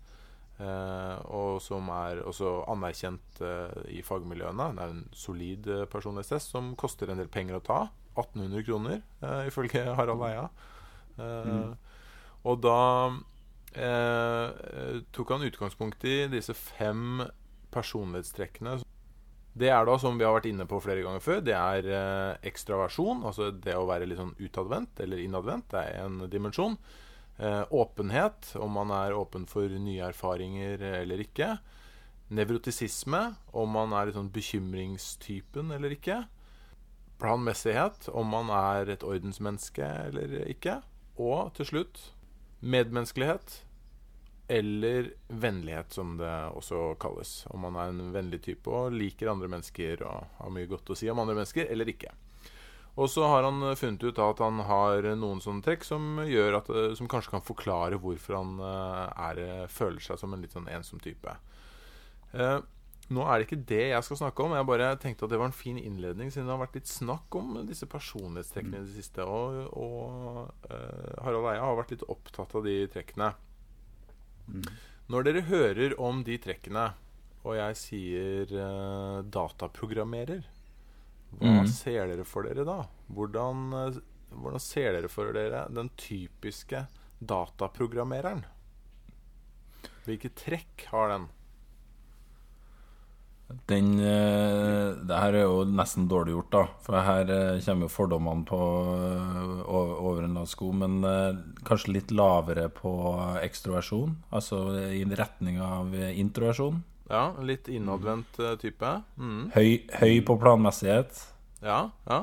Eh, 0.61 1.17
og 1.33 1.61
som 1.65 1.89
er 1.95 2.21
også 2.29 2.51
anerkjent 2.69 3.41
eh, 3.41 3.79
i 3.97 4.03
fagmiljøene. 4.05 4.67
Det 4.77 4.85
er 4.85 4.93
en 4.93 5.07
solid 5.17 5.71
eh, 5.73 5.87
personlighetstest 5.89 6.53
som 6.53 6.75
koster 6.77 7.09
en 7.15 7.23
del 7.23 7.31
penger 7.33 7.57
å 7.57 7.65
ta. 7.65 7.81
1800 8.21 8.67
kroner, 8.67 9.01
ifølge 9.49 9.87
Harald 9.97 10.27
Eia. 10.27 10.49
Eh, 11.17 11.71
Og 12.45 12.61
da 12.65 12.77
eh, 13.77 15.01
tok 15.13 15.33
han 15.35 15.45
utgangspunkt 15.47 16.05
i 16.09 16.23
disse 16.33 16.55
fem 16.57 17.23
personlighetstrekkene. 17.75 18.79
Det 19.61 19.69
er 19.73 19.85
da, 19.87 19.97
som 19.99 20.17
vi 20.19 20.25
har 20.25 20.33
vært 20.37 20.49
inne 20.51 20.67
på 20.71 20.79
flere 20.83 21.03
ganger 21.05 21.23
før, 21.25 21.41
det 21.45 21.57
er 21.57 21.89
eh, 21.91 22.49
ekstraversjon. 22.51 23.25
Altså 23.27 23.51
det 23.53 23.75
å 23.77 23.87
være 23.89 24.07
litt 24.09 24.21
sånn 24.21 24.37
utadvendt 24.41 25.01
eller 25.05 25.23
innadvendt. 25.25 25.71
Det 25.73 25.83
er 25.85 26.05
en 26.05 26.21
dimensjon. 26.31 26.77
Eh, 27.41 27.65
åpenhet, 27.71 28.57
om 28.57 28.73
man 28.77 28.91
er 28.93 29.17
åpen 29.17 29.47
for 29.49 29.73
nye 29.73 30.11
erfaringer 30.11 30.83
eller 31.01 31.23
ikke. 31.25 31.55
Nevrotisisme, 32.37 33.23
om 33.57 33.73
man 33.73 33.95
er 33.97 34.13
sånn 34.13 34.29
bekymringstypen 34.35 35.73
eller 35.73 35.97
ikke. 35.97 36.19
Planmessighet, 37.21 38.11
om 38.13 38.29
man 38.29 38.53
er 38.53 38.93
et 38.93 39.07
ordensmenneske 39.07 39.89
eller 40.11 40.37
ikke. 40.53 40.83
Og 41.17 41.55
til 41.57 41.71
slutt 41.73 42.03
medmenneskelighet, 42.61 43.63
eller 44.51 45.13
vennlighet, 45.29 45.93
som 45.97 46.19
det 46.21 46.37
også 46.53 46.95
kalles. 47.01 47.47
Om 47.55 47.65
man 47.71 47.81
er 47.81 47.95
en 47.95 48.13
vennlig 48.13 48.43
type 48.45 48.69
og 48.69 48.93
liker 48.93 49.31
andre 49.33 49.49
mennesker 49.49 50.03
og 50.05 50.27
har 50.43 50.53
mye 50.53 50.69
godt 50.69 50.93
å 50.93 50.99
si 50.99 51.09
om 51.09 51.23
andre 51.23 51.39
mennesker, 51.39 51.73
eller 51.73 51.89
ikke. 51.89 52.13
Og 52.99 53.07
så 53.13 53.23
har 53.31 53.47
han 53.47 53.63
funnet 53.79 54.03
ut 54.03 54.19
at 54.21 54.43
han 54.43 54.59
har 54.67 55.07
noen 55.19 55.39
sånne 55.43 55.63
trekk 55.65 55.87
som 55.87 56.19
gjør 56.27 56.59
at, 56.59 56.73
eh, 56.75 56.91
som 56.99 57.09
kanskje 57.11 57.37
kan 57.37 57.45
forklare 57.47 58.01
hvorfor 58.03 58.41
han 58.41 58.59
eh, 58.67 59.23
er, 59.29 59.71
føler 59.71 60.03
seg 60.05 60.19
som 60.21 60.35
en 60.35 60.43
litt 60.43 60.57
sånn 60.57 60.69
ensom 60.73 61.01
type. 61.03 61.37
Eh, 62.35 62.59
nå 63.11 63.25
er 63.27 63.41
det 63.41 63.49
ikke 63.49 63.65
det 63.67 63.85
jeg 63.91 64.07
skal 64.07 64.21
snakke 64.21 64.45
om. 64.45 64.53
Jeg 64.55 64.69
bare 64.69 64.91
tenkte 65.03 65.27
at 65.27 65.33
det 65.33 65.39
var 65.41 65.51
en 65.51 65.57
fin 65.57 65.79
innledning, 65.79 66.31
siden 66.31 66.47
det 66.47 66.55
har 66.55 66.63
vært 66.63 66.77
litt 66.79 66.91
snakk 66.91 67.39
om 67.41 67.57
disse 67.67 67.89
personlighetstrekkene 67.91 68.79
i 68.79 68.87
det 68.87 68.95
siste. 68.95 69.27
Og, 69.27 69.65
og 69.75 70.71
eh, 70.71 71.17
Harald 71.25 71.49
Eia 71.51 71.65
har 71.65 71.79
vært 71.81 71.97
litt 71.97 72.07
opptatt 72.13 72.55
av 72.55 72.67
de 72.69 72.77
trekkene. 72.93 73.33
Når 75.11 75.27
dere 75.27 75.47
hører 75.49 75.97
om 75.99 76.23
de 76.27 76.39
trekkene, 76.43 76.93
og 77.43 77.57
jeg 77.59 77.81
sier 77.81 78.55
eh, 78.55 79.19
dataprogrammerer, 79.27 80.47
hva 81.39 81.63
mm. 81.63 81.69
ser 81.71 82.11
dere 82.11 82.27
for 82.27 82.49
dere 82.49 82.67
da? 82.67 82.81
Hvordan 83.15 83.67
eh, 83.79 84.01
hvordan 84.31 84.63
ser 84.63 84.95
dere 84.95 85.11
for 85.11 85.35
dere 85.35 85.67
den 85.75 85.91
typiske 85.99 86.85
dataprogrammereren? 87.19 88.45
Hvilke 90.07 90.31
trekk 90.37 90.87
har 90.93 91.13
den? 91.13 91.29
Den 93.67 93.89
eh, 93.99 94.93
Det 94.95 95.17
her 95.19 95.35
er 95.35 95.43
jo 95.43 95.65
nesten 95.67 96.07
dårlig 96.11 96.37
gjort, 96.37 96.53
da. 96.55 96.63
For 96.87 97.03
her 97.03 97.33
eh, 97.35 97.63
kommer 97.65 97.89
jo 97.89 97.95
fordommene 97.95 98.47
på 98.47 98.61
o- 98.61 99.97
over 100.11 100.27
en 100.27 100.39
lav 100.39 100.47
sko. 100.51 100.71
Men 100.71 101.01
kanskje 101.67 101.97
litt 101.97 102.15
lavere 102.15 102.69
på 102.75 102.93
ekstroversjon. 103.43 104.15
Altså 104.31 104.63
i 104.95 105.03
retning 105.05 105.59
av 105.63 105.95
introversjon. 105.95 106.83
Ja, 107.11 107.23
litt 107.43 107.67
innadvendt 107.69 108.39
eh, 108.39 108.55
type. 108.63 108.91
Mm. 109.19 109.49
Høy, 109.57 109.71
høy 109.99 110.21
på 110.27 110.37
planmessighet. 110.39 111.25
Ja, 111.65 111.89
ja. 112.07 112.21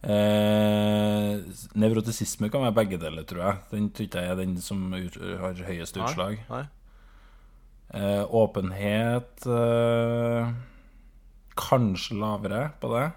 Eh, 0.00 1.40
nevrotisisme 1.76 2.48
kan 2.52 2.64
være 2.66 2.76
begge 2.78 2.98
deler, 3.00 3.24
tror 3.28 3.42
jeg. 3.46 3.62
Den 3.72 3.88
tror 3.92 4.08
ikke 4.08 4.24
jeg 4.24 4.32
er 4.34 4.38
den 4.38 4.54
som 4.64 4.84
ut, 4.92 5.16
har 5.40 5.64
høyest 5.66 5.96
Nei, 5.96 6.04
utslag. 6.04 6.38
Nei. 6.52 6.62
Eh, 7.90 8.22
åpenhet 8.38 9.46
eh, 9.50 10.50
Kanskje 11.58 12.20
lavere 12.20 12.68
på 12.80 12.92
det. 12.94 13.08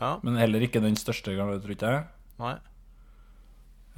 Ja, 0.00 0.12
Men 0.22 0.38
heller 0.38 0.62
ikke 0.64 0.80
den 0.80 0.96
største, 0.96 1.34
tror 1.34 1.72
ikke 1.74 1.94
jeg. 1.96 2.04
nei. 2.38 2.54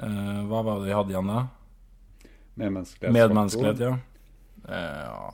Eh, 0.03 0.39
hva 0.49 0.63
var 0.65 0.81
det 0.81 0.89
vi 0.89 0.97
hadde 0.97 1.13
igjen, 1.13 1.29
da? 1.31 1.43
Medmenneskelighet. 2.59 3.15
Medmenneskelighet, 3.15 3.83
ja. 3.85 3.93
Eh, 4.67 5.03
ja. 5.05 5.33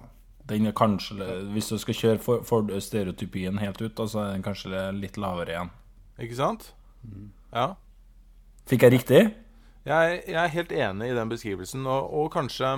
Den 0.48 0.66
er 0.66 0.72
kanskje 0.76 1.26
Hvis 1.52 1.68
du 1.68 1.76
skal 1.78 1.96
kjøre 1.96 2.22
for, 2.24 2.44
for 2.46 2.80
stereotypien 2.80 3.61
helt 3.61 3.82
ut, 3.82 4.00
så 4.08 4.22
er 4.24 4.32
den 4.37 4.46
kanskje 4.46 4.87
litt 4.96 5.18
lavere 5.20 5.54
igjen. 5.54 5.74
Ikke 6.18 6.38
sant? 6.38 6.72
Ja. 7.52 7.74
Fikk 8.68 8.84
jeg 8.84 8.96
riktig? 8.98 9.22
Jeg, 9.88 10.20
jeg 10.26 10.37
er 10.37 10.52
helt 10.52 10.72
enig 10.74 11.08
i 11.08 11.16
den 11.16 11.30
beskrivelsen, 11.30 11.87
og, 11.88 12.11
og 12.12 12.30
kanskje 12.34 12.74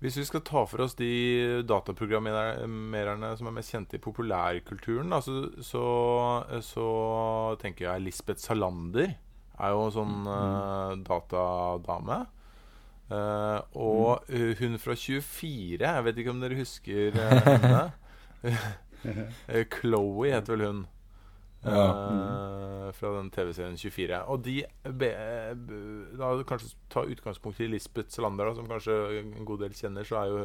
Hvis 0.00 0.16
vi 0.16 0.24
skal 0.24 0.42
ta 0.44 0.64
for 0.68 0.84
oss 0.84 0.96
de 0.96 1.60
dataprogrammererne 1.68 3.34
som 3.36 3.48
er 3.48 3.56
mest 3.56 3.72
kjente 3.74 3.98
i 3.98 4.00
populærkulturen, 4.00 5.12
altså, 5.12 5.50
så, 5.60 5.84
så, 6.64 6.86
tenker 7.60 7.84
jeg 7.84 8.06
Lisbeth 8.06 8.40
Salander 8.40 9.10
er 9.60 9.74
jo 9.74 9.82
en 9.84 9.92
sånn 9.92 10.30
eh, 10.32 10.94
datadame. 11.04 12.22
Eh, 13.10 13.60
og 13.74 14.30
eh, 14.30 14.52
hun 14.60 14.78
fra 14.78 14.94
24 14.94 15.82
Jeg 15.82 16.04
vet 16.06 16.18
ikke 16.22 16.30
om 16.30 16.42
dere 16.44 16.58
husker 16.60 17.16
eh, 17.18 17.40
henne? 17.50 18.60
Chloé 19.74 20.30
heter 20.36 20.54
vel 20.54 20.66
hun. 20.68 20.82
Eh, 21.66 22.86
fra 22.96 23.12
den 23.16 23.30
TV-serien 23.34 23.78
24. 23.80 24.22
Og 24.30 24.44
de 24.46 24.56
be, 25.02 25.10
Da 26.20 26.30
kanskje 26.46 26.76
ta 26.92 27.02
utgangspunkt 27.02 27.60
i 27.64 27.68
Lisbeth 27.72 28.14
Salander, 28.14 28.52
som 28.54 28.70
kanskje 28.70 28.96
en 29.20 29.34
god 29.48 29.66
del 29.66 29.74
kjenner, 29.76 30.06
så 30.06 30.22
er 30.22 30.30
jo, 30.30 30.44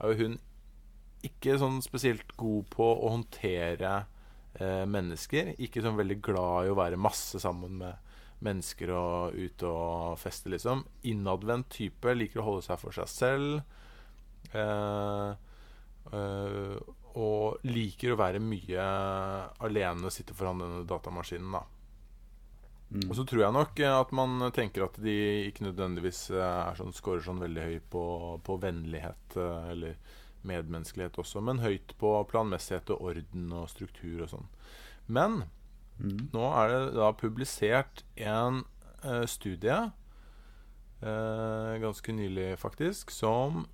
er 0.00 0.12
jo 0.12 0.24
hun 0.24 0.38
ikke 1.26 1.58
sånn 1.60 1.82
spesielt 1.84 2.32
god 2.40 2.68
på 2.72 2.86
å 2.90 3.10
håndtere 3.12 4.00
mennesker. 4.88 5.54
Ikke 5.62 5.82
sånn 5.84 5.98
veldig 6.00 6.16
glad 6.24 6.66
i 6.66 6.70
å 6.72 6.78
være 6.78 6.98
masse 7.00 7.38
sammen 7.42 7.76
med 7.82 8.09
mennesker 8.44 8.92
og 8.94 9.36
ute 9.36 9.68
og 9.68 10.16
feste, 10.20 10.50
liksom. 10.52 10.84
Innadvendt 11.08 11.70
type. 11.76 12.14
Liker 12.16 12.42
å 12.42 12.46
holde 12.46 12.64
seg 12.66 12.80
for 12.80 12.96
seg 12.96 13.10
selv. 13.12 13.60
Eh, 14.56 15.32
eh, 16.16 16.78
og 17.20 17.66
liker 17.66 18.14
å 18.14 18.20
være 18.20 18.40
mye 18.42 18.86
alene, 19.66 20.06
og 20.06 20.14
sitte 20.14 20.36
foran 20.36 20.62
denne 20.62 20.86
datamaskinen, 20.88 21.58
da. 21.58 21.66
Og 23.06 23.12
så 23.14 23.22
tror 23.22 23.44
jeg 23.44 23.54
nok 23.54 23.80
at 23.86 24.12
man 24.18 24.48
tenker 24.50 24.82
at 24.82 24.96
de 24.98 25.12
ikke 25.46 25.68
nødvendigvis 25.68 26.24
eh, 26.34 26.40
er 26.42 26.78
sånn, 26.78 26.94
scorer 26.96 27.22
sånn 27.22 27.42
veldig 27.42 27.68
høy 27.68 27.78
på, 27.92 28.02
på 28.46 28.56
vennlighet 28.62 29.36
eller 29.38 29.94
medmenneskelighet 30.48 31.18
også, 31.20 31.42
men 31.44 31.60
høyt 31.60 31.92
på 32.00 32.14
planmessighet 32.30 32.90
og 32.94 33.10
orden 33.12 33.50
og 33.54 33.68
struktur 33.70 34.24
og 34.24 34.30
sånn. 34.32 34.46
Men 35.12 35.42
nå 36.00 36.44
er 36.62 36.72
det 36.72 36.82
da 36.96 37.10
publisert 37.16 38.04
en 38.16 38.62
uh, 39.04 39.26
studie, 39.28 39.78
uh, 41.02 41.72
ganske 41.82 42.14
nylig 42.16 42.54
faktisk, 42.60 43.12
som 43.14 43.66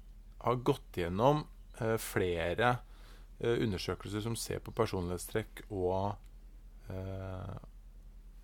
har 0.42 0.60
gått 0.66 1.00
gjennom 1.02 1.46
uh, 1.80 1.96
flere 2.00 2.78
undersøkelser 3.36 4.22
som 4.24 4.32
ser 4.40 4.62
på 4.64 4.72
personlighetstrekk 4.72 5.66
og 5.68 6.16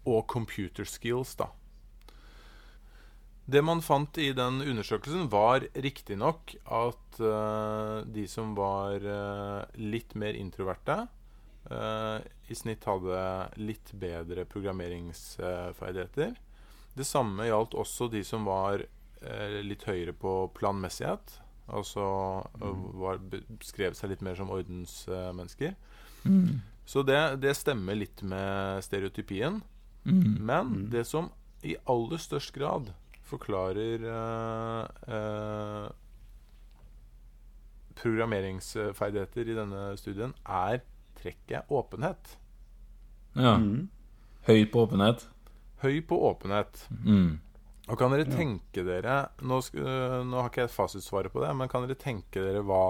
og 0.04 0.26
computer 0.28 0.84
skills, 0.84 1.36
da. 1.38 1.46
Det 3.42 3.62
man 3.64 3.82
fant 3.82 4.18
i 4.22 4.30
den 4.36 4.60
undersøkelsen, 4.62 5.26
var 5.32 5.64
riktignok 5.74 6.54
at 6.62 7.18
uh, 7.20 8.02
de 8.06 8.26
som 8.30 8.54
var 8.58 9.02
uh, 9.02 9.64
litt 9.78 10.14
mer 10.18 10.38
introverte, 10.38 11.00
eh, 11.70 12.22
i 12.52 12.56
snitt 12.58 12.86
hadde 12.88 13.18
litt 13.60 13.92
bedre 13.98 14.44
programmeringsferdigheter. 14.48 16.36
Det 16.92 17.06
samme 17.08 17.48
gjaldt 17.48 17.76
også 17.80 18.10
de 18.12 18.20
som 18.26 18.44
var 18.48 18.84
eh, 18.84 19.58
litt 19.64 19.86
høyere 19.88 20.12
på 20.12 20.34
planmessighet. 20.58 21.38
Altså 21.72 22.04
eh, 22.60 22.84
var, 23.00 23.22
beskrev 23.24 23.96
seg 23.96 24.12
litt 24.12 24.24
mer 24.24 24.36
som 24.38 24.52
ordensmennesker. 24.52 25.74
Så 26.84 27.02
det, 27.06 27.20
det 27.42 27.54
stemmer 27.56 27.96
litt 27.96 28.22
med 28.26 28.82
stereotypien. 28.84 29.62
Men 30.42 30.90
det 30.90 31.04
som 31.06 31.30
i 31.62 31.76
aller 31.86 32.18
størst 32.18 32.54
grad 32.56 32.90
forklarer 33.32 34.06
eh, 34.12 35.14
eh, 35.16 35.90
programmeringsferdigheter 38.02 39.52
i 39.52 39.56
denne 39.56 39.82
studien, 40.00 40.34
er 40.42 40.82
trekket 41.20 41.70
åpenhet. 41.70 42.36
Ja. 43.38 43.54
Høy 44.48 44.66
på 44.72 44.84
åpenhet. 44.86 45.26
Høy 45.82 46.02
på 46.06 46.18
åpenhet. 46.28 46.84
Mm. 47.02 47.40
Og 47.90 47.98
kan 47.98 48.12
dere 48.14 48.28
tenke 48.30 48.84
dere 48.86 49.16
nå, 49.42 49.58
øh, 49.74 50.20
nå 50.24 50.38
har 50.38 50.50
ikke 50.50 50.66
jeg 50.66 50.72
fasitsvaret 50.72 51.32
på 51.34 51.42
det, 51.42 51.50
men 51.58 51.70
kan 51.70 51.82
dere 51.82 51.98
tenke 51.98 52.44
dere 52.44 52.62
hva, 52.66 52.84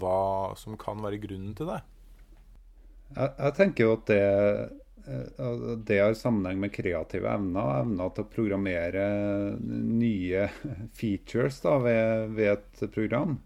hva 0.00 0.16
som 0.58 0.74
kan 0.80 0.98
være 1.04 1.20
grunnen 1.22 1.54
til 1.56 1.70
det? 1.70 1.78
Jeg, 3.14 3.30
jeg 3.30 3.54
tenker 3.60 3.86
jo 3.86 3.92
at 3.94 4.10
det, 4.10 4.24
eh, 5.06 5.62
det 5.86 6.00
har 6.02 6.18
sammenheng 6.18 6.58
med 6.64 6.74
kreative 6.74 7.30
evner. 7.30 7.62
og 7.62 7.84
Evner 7.84 8.12
til 8.16 8.26
å 8.26 8.32
programmere 8.34 9.06
nye 9.62 10.48
features 10.98 11.62
da, 11.62 11.78
ved, 11.86 12.34
ved 12.34 12.56
et 12.56 12.86
program. 12.96 13.38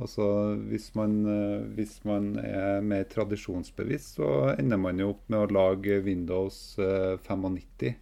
Altså 0.00 0.26
hvis 0.70 0.88
man, 0.96 1.18
eh, 1.28 1.64
hvis 1.76 1.98
man 2.08 2.36
er 2.40 2.80
mer 2.80 3.04
tradisjonsbevisst, 3.12 4.16
så 4.16 4.28
ender 4.56 4.80
man 4.80 5.00
jo 5.02 5.10
opp 5.12 5.26
med 5.28 5.44
å 5.44 5.52
lage 5.52 6.00
Windows 6.06 6.78
eh, 6.80 7.18
95 7.20 7.92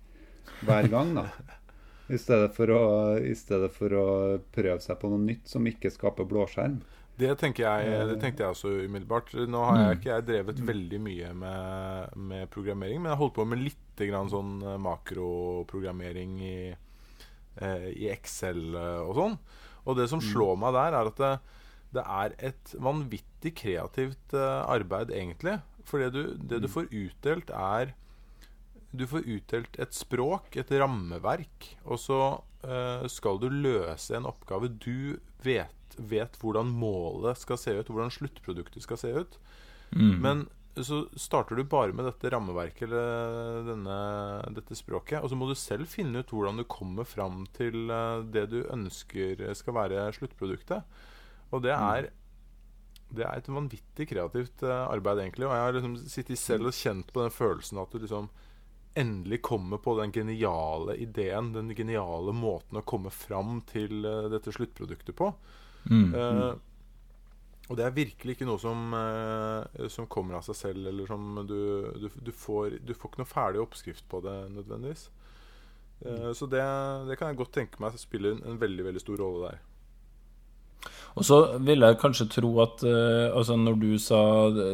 hver 0.67 0.91
gang. 0.93 1.17
da. 1.19 1.27
I 2.15 2.19
stedet, 2.19 2.51
for 2.55 2.71
å, 2.75 2.85
I 3.23 3.35
stedet 3.39 3.71
for 3.75 3.95
å 3.95 4.07
prøve 4.55 4.81
seg 4.83 4.99
på 4.99 5.11
noe 5.13 5.23
nytt 5.23 5.51
som 5.51 5.67
ikke 5.67 5.93
skaper 5.95 6.27
blåskjerm. 6.31 6.81
Det, 7.21 7.31
tenker 7.39 7.67
jeg, 7.67 8.05
det 8.09 8.17
tenkte 8.23 8.45
jeg 8.45 8.55
også 8.55 8.71
umiddelbart. 8.87 9.35
Nå 9.51 9.63
har 9.67 9.81
jeg 9.81 9.99
ikke 9.99 10.13
jeg 10.15 10.27
drevet 10.31 10.63
veldig 10.71 11.01
mye 11.05 11.33
med, 11.37 12.17
med 12.31 12.51
programmering, 12.55 13.03
men 13.03 13.13
jeg 13.13 13.21
holdt 13.21 13.37
på 13.37 13.47
med 13.47 13.61
litt 13.61 14.05
grann 14.09 14.31
sånn 14.33 14.55
eh, 14.65 14.79
makroprogrammering 14.81 16.39
i, 16.41 16.57
eh, 17.61 17.89
i 17.93 18.09
Excel 18.15 18.63
eh, 18.73 19.03
og 19.05 19.19
sånn. 19.19 19.37
Og 19.85 19.99
det 19.99 20.09
som 20.13 20.23
slår 20.25 20.57
meg 20.61 20.77
der, 20.77 20.97
er 20.97 21.11
at 21.11 21.21
det, 21.21 21.33
det 21.95 22.05
er 22.05 22.35
et 22.51 22.75
vanvittig 22.79 23.55
kreativt 23.59 24.35
eh, 24.37 24.61
arbeid, 24.63 25.11
egentlig. 25.15 25.59
For 25.89 26.03
det 26.03 26.13
du, 26.15 26.23
det 26.37 26.63
du 26.63 26.69
får 26.71 26.91
utdelt, 26.91 27.51
er 27.51 27.97
Du 28.91 29.07
får 29.07 29.23
utdelt 29.23 29.77
et 29.79 29.95
språk, 29.95 30.57
et 30.59 30.71
rammeverk, 30.75 31.67
og 31.87 31.99
så 32.03 32.17
uh, 32.67 33.05
skal 33.07 33.39
du 33.39 33.47
løse 33.47 34.17
en 34.17 34.27
oppgave. 34.27 34.67
Du 34.83 35.21
vet, 35.47 35.95
vet 35.95 36.39
hvordan 36.43 36.73
målet 36.75 37.39
skal 37.39 37.61
se 37.63 37.77
ut, 37.79 37.87
hvordan 37.87 38.11
sluttproduktet 38.11 38.83
skal 38.83 38.99
se 38.99 39.13
ut. 39.15 39.39
Men 39.95 40.43
så 40.75 41.05
starter 41.15 41.55
du 41.55 41.65
bare 41.71 41.95
med 41.95 42.07
dette 42.07 42.31
rammeverket 42.35 42.89
eller 42.89 43.63
denne, 43.67 44.01
dette 44.59 44.75
språket, 44.79 45.23
og 45.23 45.31
så 45.31 45.39
må 45.39 45.47
du 45.47 45.55
selv 45.59 45.87
finne 45.91 46.23
ut 46.23 46.35
hvordan 46.35 46.59
du 46.59 46.67
kommer 46.71 47.07
fram 47.07 47.45
til 47.57 47.91
eh, 47.91 48.27
det 48.35 48.47
du 48.53 48.61
ønsker 48.71 49.43
skal 49.59 49.77
være 49.77 50.09
sluttproduktet. 50.19 50.83
Og 51.51 51.63
det 51.67 51.75
er 51.77 52.11
det 53.11 53.25
er 53.27 53.41
et 53.41 53.49
vanvittig 53.51 54.07
kreativt 54.13 54.63
eh, 54.63 54.85
arbeid, 54.87 55.19
egentlig. 55.19 55.49
Og 55.49 55.55
jeg 55.57 55.65
har 55.67 55.75
liksom 55.75 55.97
sittet 56.13 56.39
selv 56.39 56.71
og 56.71 56.77
kjent 56.77 57.09
på 57.15 57.25
den 57.25 57.35
følelsen 57.35 57.81
at 57.83 57.91
du 57.91 57.99
liksom 58.05 58.29
endelig 58.99 59.41
kommer 59.47 59.79
på 59.83 59.97
den 59.99 60.13
geniale 60.15 60.97
ideen, 61.03 61.53
den 61.55 61.73
geniale 61.79 62.35
måten 62.35 62.79
å 62.79 62.85
komme 62.87 63.11
fram 63.15 63.61
til 63.71 64.07
eh, 64.07 64.29
dette 64.31 64.55
sluttproduktet 64.55 65.17
på. 65.19 65.33
Eh, 66.15 66.53
og 67.71 67.77
det 67.79 67.85
er 67.87 67.95
virkelig 67.95 68.35
ikke 68.35 68.49
noe 68.49 68.59
som, 68.63 68.95
eh, 68.99 69.87
som 69.95 70.09
kommer 70.11 70.39
av 70.41 70.47
seg 70.47 70.59
selv, 70.59 70.89
eller 70.91 71.07
som 71.07 71.43
du, 71.47 71.59
du, 72.03 72.09
du, 72.19 72.33
får, 72.35 72.81
du 72.83 72.95
får 72.95 73.13
ikke 73.13 73.23
noe 73.23 73.31
ferdig 73.31 73.63
oppskrift 73.63 74.07
på 74.11 74.23
det 74.27 74.37
nødvendigvis. 74.57 75.09
Eh, 76.07 76.31
Så 76.35 76.47
det, 76.51 76.63
det 77.11 77.19
kan 77.21 77.31
jeg 77.31 77.39
godt 77.43 77.55
tenke 77.59 77.83
meg 77.83 77.99
spiller 78.01 78.35
en, 78.37 78.45
en 78.55 78.63
veldig 78.63 78.89
veldig 78.91 79.05
stor 79.05 79.23
rolle 79.23 79.53
der. 79.53 79.61
Og 81.19 81.27
så 81.27 81.37
vil 81.67 81.83
jeg 81.83 81.99
kanskje 82.01 82.29
tro 82.31 82.51
at 82.63 82.85
uh, 82.87 83.35
altså 83.37 83.57
når 83.59 83.79
du 83.81 83.89
sa 84.01 84.21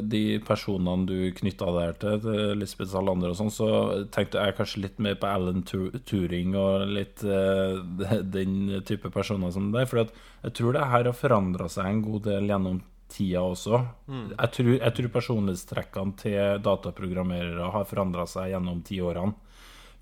de 0.04 0.22
personene 0.44 1.08
du 1.08 1.14
knytta 1.38 1.70
deg 1.78 2.00
til, 2.02 2.18
til 2.24 2.60
Lisbeth 2.60 2.92
Salander 2.92 3.32
og 3.32 3.38
sånn, 3.38 3.52
så 3.54 3.68
tenkte 4.14 4.42
jeg 4.42 4.56
kanskje 4.58 4.82
litt 4.84 5.00
mer 5.02 5.16
på 5.20 5.30
Alan 5.30 5.64
Turing 5.66 6.52
og 6.60 6.84
litt 6.92 7.24
uh, 7.26 7.80
den 8.36 8.82
type 8.86 9.10
personer 9.14 9.54
som 9.54 9.72
deg. 9.74 9.88
For 9.90 10.04
jeg 10.04 10.58
tror 10.58 10.76
det 10.76 10.90
her 10.92 11.08
har 11.10 11.16
forandra 11.16 11.70
seg 11.72 11.88
en 11.88 12.04
god 12.04 12.28
del 12.28 12.52
gjennom 12.52 12.82
tida 13.12 13.42
også. 13.46 13.80
Jeg, 14.10 14.50
tror, 14.54 14.72
jeg 14.76 14.94
tror 14.98 15.12
personlighetstrekkene 15.14 16.16
til 16.20 16.62
dataprogrammerere 16.64 17.70
har 17.74 17.86
forandra 17.88 18.26
seg 18.30 18.50
gjennom 18.52 18.82
tiårene. 18.86 19.36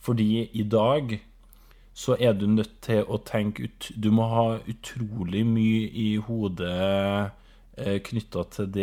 Fordi 0.04 0.50
i 0.52 0.64
dag 0.68 1.14
så 1.94 2.16
er 2.18 2.34
du 2.34 2.48
nødt 2.50 2.80
til 2.82 3.06
å 3.06 3.20
tenke 3.22 3.68
ut 3.68 3.92
Du 3.94 4.10
må 4.14 4.26
ha 4.26 4.46
utrolig 4.66 5.44
mye 5.46 5.86
i 5.94 6.08
hodet 6.26 6.72
eh, 7.78 7.98
knytta 8.02 8.42
til, 8.50 8.80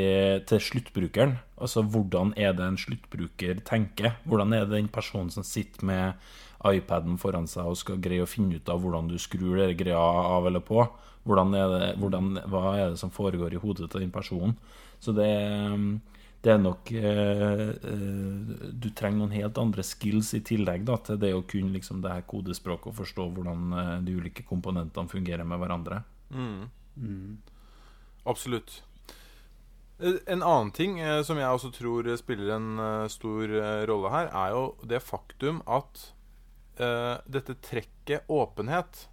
til 0.48 0.64
sluttbrukeren. 0.64 1.36
Altså 1.60 1.84
hvordan 1.84 2.32
er 2.40 2.56
det 2.56 2.70
en 2.70 2.80
sluttbruker 2.80 3.60
tenker? 3.68 4.16
Hvordan 4.24 4.56
er 4.56 4.64
det 4.64 4.78
den 4.78 4.92
personen 4.92 5.32
som 5.34 5.44
sitter 5.44 5.86
med 5.86 6.32
iPaden 6.68 7.18
foran 7.20 7.50
seg 7.52 7.68
og 7.68 7.80
skal 7.80 8.00
greie 8.02 8.24
å 8.24 8.30
finne 8.30 8.62
ut 8.62 8.70
av 8.72 8.80
hvordan 8.80 9.10
du 9.12 9.18
skrur 9.20 9.60
den 9.60 9.76
greia 9.76 10.00
av 10.00 10.48
eller 10.48 10.64
på? 10.64 10.86
Hvordan 11.28 11.54
er 11.58 11.74
det, 11.76 11.90
hvordan, 12.02 12.32
hva 12.50 12.64
er 12.78 12.94
det 12.94 13.02
som 13.02 13.12
foregår 13.14 13.54
i 13.54 13.62
hodet 13.62 13.92
til 13.92 14.06
den 14.06 14.14
personen? 14.14 14.56
Så 15.02 15.14
det, 15.18 15.30
det 16.42 16.52
er 16.56 16.58
nok 16.58 16.90
eh, 16.98 17.68
eh, 17.70 18.70
Du 18.74 18.88
trenger 18.98 19.20
noen 19.20 19.34
helt 19.36 19.60
andre 19.62 19.84
skills 19.86 20.32
i 20.34 20.42
tillegg 20.42 20.86
da, 20.88 20.96
til 21.06 21.20
det 21.22 21.34
å 21.38 21.44
kunne 21.46 21.74
liksom, 21.76 22.00
det 22.02 22.14
her 22.16 22.24
kodespråket 22.26 22.90
og 22.90 22.96
forstå 22.98 23.28
hvordan 23.36 23.74
eh, 23.78 23.92
de 24.08 24.16
ulike 24.18 24.46
komponentene 24.50 25.12
fungerer 25.12 25.46
med 25.46 25.62
hverandre. 25.62 26.02
Absolutt. 28.26 28.82
Eh, 30.00 30.18
En 30.26 30.42
annen 30.42 30.72
ting 30.74 31.00
eh, 31.00 31.22
som 31.24 31.38
jeg 31.38 31.46
også 31.60 31.72
tror 31.78 32.10
spiller 32.18 32.56
en 32.58 32.72
eh, 32.80 33.08
stor 33.14 33.54
eh, 33.62 33.84
rolle 33.90 34.10
her, 34.14 34.32
er 34.34 34.56
jo 34.56 34.64
det 34.90 35.02
faktum 35.06 35.62
at 35.70 36.08
eh, 36.82 37.22
dette 37.30 37.58
trekket 37.62 38.26
åpenhet 38.30 39.06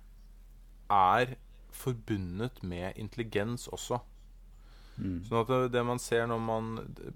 er 0.88 1.36
forbundet 1.76 2.62
med 2.64 2.96
intelligens 2.96 3.68
også. 3.68 4.00
Sånn 5.26 5.42
at 5.42 5.50
det, 5.50 5.58
det 5.76 5.84
man 5.86 6.00
ser 6.02 6.26
når 6.26 6.40
man 6.42 6.70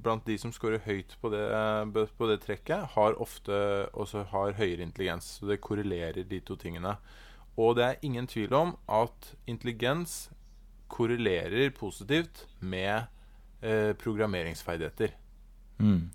blant 0.05 0.27
de 0.29 0.37
som 0.38 0.53
scorer 0.55 0.85
høyt 0.85 1.16
på 1.23 1.33
det, 1.33 1.42
eh, 1.42 2.07
på 2.18 2.29
det 2.31 2.38
trekket, 2.45 2.95
har 2.95 3.18
ofte 3.23 3.57
også 3.92 4.27
har 4.31 4.55
høyere 4.61 4.87
intelligens. 4.87 5.38
Så 5.38 5.51
det 5.51 5.62
korrelerer 5.64 6.23
de 6.29 6.40
to 6.47 6.57
tingene. 6.61 6.97
Og 7.59 7.77
det 7.77 7.85
er 7.85 8.07
ingen 8.07 8.29
tvil 8.31 8.55
om 8.57 8.77
at 8.88 9.35
intelligens 9.51 10.31
korrelerer 10.92 11.73
positivt 11.75 12.47
med 12.61 13.09
eh, 13.61 13.92
programmeringsferdigheter. 13.99 15.16
Mm. 15.79 16.11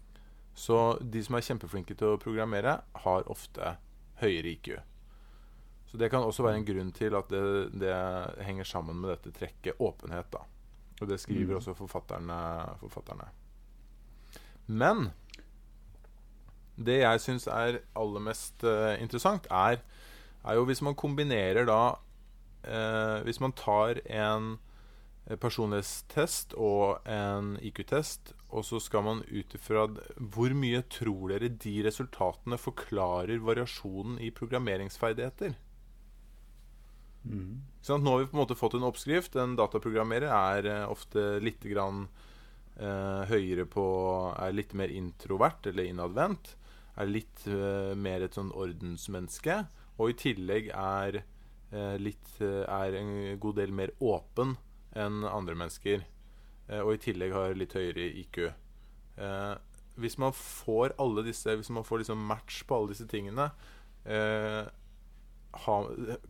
Så 0.58 0.98
de 1.02 1.22
som 1.24 1.38
er 1.38 1.46
kjempeflinke 1.46 1.98
til 1.98 2.16
å 2.16 2.22
programmere, 2.22 2.80
har 3.04 3.28
ofte 3.30 3.76
høyere 4.22 4.56
IQ. 4.56 4.70
Så 5.88 6.00
det 6.02 6.10
kan 6.12 6.26
også 6.26 6.44
være 6.44 6.62
en 6.62 6.68
grunn 6.68 6.90
til 6.96 7.16
at 7.16 7.30
det, 7.32 7.42
det 7.80 7.96
henger 8.44 8.68
sammen 8.68 8.98
med 9.02 9.14
dette 9.14 9.36
trekket 9.36 9.80
åpenhet. 9.84 10.32
da. 10.34 10.42
Og 11.02 11.10
det 11.10 11.20
skriver 11.22 11.60
også 11.60 11.76
forfatterne, 11.78 12.38
forfatterne. 12.82 13.30
Men 14.68 15.10
det 16.78 17.02
jeg 17.02 17.24
syns 17.24 17.48
er 17.50 17.82
aller 17.98 18.24
mest 18.24 18.66
uh, 18.66 18.94
interessant, 19.02 19.48
er, 19.50 19.82
er 20.44 20.58
jo 20.58 20.66
hvis 20.70 20.84
man 20.86 20.98
kombinerer 20.98 21.66
da 21.66 21.82
uh, 21.98 23.24
Hvis 23.26 23.40
man 23.40 23.54
tar 23.58 24.02
en 24.06 24.58
personlighetstest 25.28 26.54
og 26.56 27.04
en 27.04 27.58
IQ-test, 27.60 28.32
og 28.48 28.64
så 28.64 28.80
skal 28.80 29.04
man 29.04 29.24
ut 29.28 29.56
ifra 29.58 29.88
Hvor 30.16 30.54
mye 30.56 30.82
tror 30.88 31.34
dere 31.34 31.50
de 31.52 31.74
resultatene 31.84 32.58
forklarer 32.58 33.44
variasjonen 33.44 34.22
i 34.24 34.32
programmeringsferdigheter? 34.32 35.58
Ikke 37.28 37.96
at 37.96 38.04
Nå 38.04 38.14
har 38.14 38.20
vi 38.20 38.30
på 38.30 38.36
en 38.38 38.44
måte 38.44 38.58
fått 38.60 38.78
en 38.78 38.88
oppskrift. 38.88 39.36
En 39.40 39.56
dataprogrammerer 39.60 40.32
er 40.32 40.70
eh, 40.72 40.86
ofte 40.92 41.38
litt 41.44 41.64
grann 41.64 42.08
eh, 42.76 43.24
høyere 43.30 43.68
på 43.70 43.86
Er 44.36 44.56
litt 44.56 44.74
mer 44.78 44.92
introvert 44.92 45.70
eller 45.70 45.88
innadvendt. 45.88 46.56
Er 46.98 47.10
litt 47.12 47.46
eh, 47.48 47.94
mer 47.96 48.26
et 48.26 48.38
sånn 48.38 48.52
ordensmenneske. 48.52 49.62
Og 49.98 50.12
i 50.12 50.18
tillegg 50.20 50.72
er 50.74 51.22
eh, 51.22 51.96
litt 52.02 52.42
eh, 52.44 52.64
Er 52.66 53.00
en 53.00 53.40
god 53.40 53.62
del 53.62 53.72
mer 53.72 53.94
åpen 54.00 54.58
enn 54.98 55.24
andre 55.24 55.56
mennesker. 55.56 56.04
Eh, 56.68 56.82
og 56.82 56.98
i 56.98 57.04
tillegg 57.08 57.36
har 57.36 57.56
litt 57.56 57.78
høyere 57.78 58.10
IQ. 58.24 58.48
Hvis 59.98 60.20
man 60.22 60.34
får 60.38 60.94
alle 61.02 61.24
disse 61.26 61.50
Hvis 61.58 61.72
man 61.74 61.82
får 61.88 62.04
liksom 62.04 62.20
match 62.30 62.60
på 62.70 62.76
alle 62.78 62.92
disse 62.92 63.08
tingene 63.10 63.48
eh, 64.06 64.68
ha, 65.64 65.78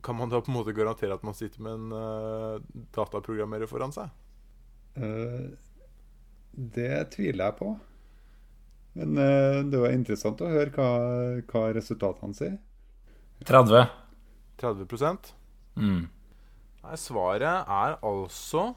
kan 0.04 0.18
man 0.18 0.32
da 0.32 0.42
på 0.42 0.52
en 0.52 0.58
måte 0.58 0.76
garantere 0.76 1.16
at 1.18 1.26
man 1.26 1.36
sitter 1.38 1.64
med 1.66 1.78
en 1.78 1.94
uh, 1.94 2.84
dataprogrammerer 2.96 3.70
foran 3.70 3.94
seg? 3.96 4.12
Uh, 4.98 5.54
det 6.54 6.92
tviler 7.14 7.46
jeg 7.46 7.58
på. 7.60 7.72
Men 8.98 9.18
uh, 9.20 9.62
det 9.68 9.82
var 9.82 9.94
interessant 9.94 10.42
å 10.42 10.52
høre 10.52 10.74
hva, 10.74 10.90
hva 11.52 11.66
resultatene 11.78 12.38
sier. 12.38 12.58
30. 13.46 13.86
30% 14.58 15.34
Mm. 15.78 16.08
Nei, 16.82 16.96
svaret 16.98 17.68
er 17.70 18.00
altså 18.02 18.72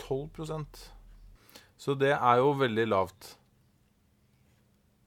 12% 0.00 0.78
Så 1.76 1.92
det 2.00 2.14
er 2.14 2.38
jo 2.40 2.54
veldig 2.56 2.86
lavt. 2.88 3.34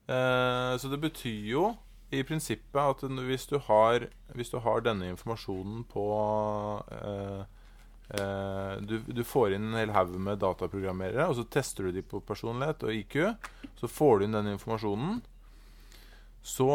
Uh, 0.06 0.78
så 0.78 0.90
det 0.92 1.00
betyr 1.02 1.48
jo 1.50 1.64
i 2.10 2.22
prinsippet 2.26 2.80
at 2.80 3.04
hvis 3.26 3.46
du 3.50 3.56
har, 3.68 4.08
hvis 4.34 4.52
du 4.52 4.58
har 4.64 4.84
denne 4.84 5.12
informasjonen 5.12 5.84
på 5.90 6.04
eh, 6.96 7.42
eh, 8.18 8.72
du, 8.82 8.96
du 9.06 9.22
får 9.26 9.54
inn 9.56 9.68
en 9.70 9.78
hel 9.78 9.94
haug 9.94 10.16
med 10.18 10.40
dataprogrammerere, 10.42 11.28
og 11.30 11.38
så 11.38 11.46
tester 11.46 11.86
du 11.86 11.98
de 11.98 12.02
på 12.06 12.22
personlighet 12.26 12.82
og 12.86 12.94
IQ. 12.94 13.20
Så 13.78 13.90
får 13.90 14.18
du 14.18 14.26
inn 14.26 14.38
den 14.38 14.52
informasjonen. 14.56 15.20
Så 16.42 16.70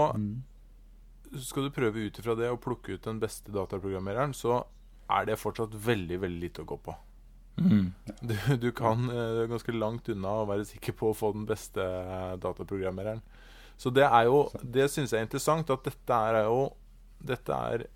skal 1.42 1.68
du 1.68 1.74
prøve 1.74 2.06
ut 2.06 2.20
ifra 2.22 2.36
det 2.38 2.52
å 2.52 2.62
plukke 2.62 2.96
ut 2.96 3.08
den 3.08 3.20
beste 3.20 3.52
dataprogrammereren, 3.52 4.36
så 4.38 4.62
er 5.12 5.28
det 5.28 5.42
fortsatt 5.42 5.76
veldig 5.86 6.22
veldig 6.22 6.42
lite 6.42 6.64
å 6.64 6.70
gå 6.70 6.78
på. 6.86 6.96
Mm. 7.56 7.94
Du, 8.20 8.36
du 8.60 8.72
kan 8.76 9.10
eh, 9.10 9.46
ganske 9.50 9.76
langt 9.76 10.10
unna 10.12 10.42
å 10.42 10.48
være 10.50 10.68
sikker 10.68 10.96
på 10.98 11.12
å 11.12 11.18
få 11.18 11.32
den 11.36 11.46
beste 11.50 11.84
eh, 11.84 12.34
dataprogrammereren. 12.42 13.22
Så 13.78 13.92
det 13.92 14.06
er 14.08 14.30
jo 14.30 14.50
Det 14.62 14.88
syns 14.92 15.12
jeg 15.12 15.20
er 15.20 15.28
interessant, 15.28 15.70
at 15.70 15.84
dette 15.84 16.20
er 16.30 16.46
jo 16.48 16.70
Dette 17.20 17.54
er 17.54 17.88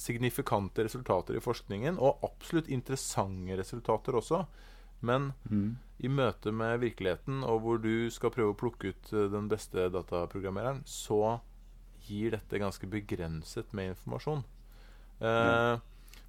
signifikante 0.00 0.86
resultater 0.86 1.36
i 1.36 1.42
forskningen, 1.44 1.98
og 2.00 2.22
absolutt 2.24 2.70
interessante 2.72 3.58
resultater 3.58 4.16
også. 4.16 4.46
Men 5.04 5.26
i 6.00 6.08
møte 6.08 6.52
med 6.56 6.80
virkeligheten, 6.80 7.42
og 7.44 7.60
hvor 7.60 7.80
du 7.82 8.08
skal 8.12 8.32
prøve 8.32 8.54
å 8.54 8.56
plukke 8.56 8.94
ut 8.94 9.12
eh, 9.12 9.28
den 9.32 9.50
beste 9.50 9.90
dataprogrammereren, 9.92 10.80
så 10.88 11.38
gir 12.06 12.32
dette 12.32 12.60
ganske 12.62 12.88
begrenset 12.88 13.74
med 13.76 13.92
informasjon. 13.92 14.40
Eh, 15.20 15.74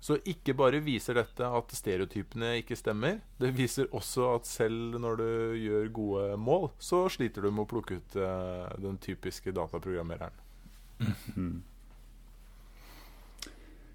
Så 0.02 0.18
ikke 0.26 0.56
bare 0.58 0.80
viser 0.82 1.14
dette 1.20 1.46
at 1.46 1.74
stereotypene 1.78 2.56
ikke 2.64 2.74
stemmer, 2.80 3.20
det 3.38 3.52
viser 3.54 3.86
også 3.94 4.32
at 4.36 4.48
selv 4.50 4.98
når 5.00 5.20
du 5.20 5.28
gjør 5.62 5.92
gode 5.94 6.24
mål, 6.42 6.72
så 6.82 7.04
sliter 7.14 7.46
du 7.46 7.52
med 7.54 7.68
å 7.68 7.70
plukke 7.70 8.00
ut 8.00 8.16
eh, 8.18 8.72
den 8.82 8.98
typiske 9.04 9.54
dataprogrammereren. 9.54 10.34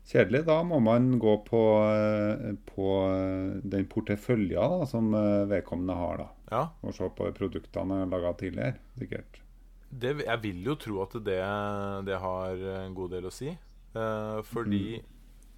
Kjedelig. 0.06 0.44
Da 0.46 0.60
må 0.62 0.78
man 0.78 1.16
gå 1.18 1.32
på, 1.48 1.62
eh, 1.90 2.54
på 2.70 2.86
eh, 3.10 3.56
den 3.66 3.88
porteføljen 3.90 4.76
da, 4.78 4.86
som 4.86 5.10
vedkommende 5.50 5.98
har. 5.98 6.22
da. 6.22 6.28
Ja, 6.52 6.62
Og 6.86 6.94
se 6.94 7.08
på 7.10 7.26
produktene 7.34 8.04
laga 8.06 8.30
tidligere, 8.38 8.78
sikkert. 8.98 9.40
det, 9.90 10.12
jeg 10.22 10.42
vil 10.42 10.62
jo 10.62 10.74
tro 10.78 11.02
at 11.02 11.18
det, 11.26 11.40
det 12.06 12.18
har 12.22 12.62
en 12.84 12.94
god 12.94 13.10
del 13.16 13.26
å 13.26 13.34
si. 13.34 13.50
Eh, 13.50 14.38
fordi 14.46 15.00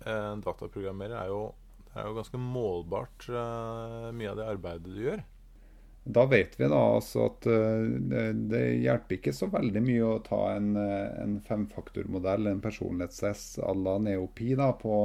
eh, 0.05 0.29
en 0.35 0.45
dataprogrammerer 0.45 1.17
er 1.23 1.33
jo, 1.33 1.43
det 1.89 1.97
er 1.97 2.07
jo 2.09 2.19
ganske 2.19 2.41
målbart 2.43 3.29
eh, 3.33 4.09
mye 4.15 4.31
av 4.33 4.41
det 4.41 4.49
arbeidet 4.55 4.95
du 4.95 5.03
gjør. 5.07 5.27
Da 6.09 6.25
vet 6.27 6.61
vi 6.61 6.69
da 6.69 6.79
altså 6.95 7.27
at 7.29 7.47
eh, 7.53 7.83
det, 8.11 8.23
det 8.49 8.63
hjelper 8.81 9.19
ikke 9.19 9.35
så 9.37 9.51
veldig 9.53 9.83
mye 9.85 10.07
å 10.07 10.23
ta 10.25 10.41
en, 10.55 10.71
eh, 10.81 11.11
en 11.21 11.35
femfaktormodell, 11.45 12.49
en 12.49 12.63
personlighetstest 12.65 13.59
à 13.61 13.75
la 13.77 13.99
Neopi 14.01 14.55
da, 14.57 14.71
på, 14.73 14.97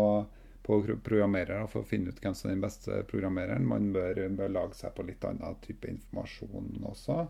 på 0.64 0.80
programmerere 1.04 1.66
for 1.68 1.84
å 1.84 1.90
finne 1.90 2.14
ut 2.14 2.24
hvem 2.24 2.38
som 2.38 2.50
er 2.50 2.56
den 2.56 2.64
beste 2.64 3.02
programmereren. 3.10 3.68
Man 3.68 3.92
bør, 3.96 4.22
bør 4.38 4.56
lage 4.56 4.80
seg 4.80 4.96
på 4.96 5.04
litt 5.10 5.28
annen 5.28 5.60
type 5.66 5.92
informasjon 5.92 6.88
også. 6.94 7.26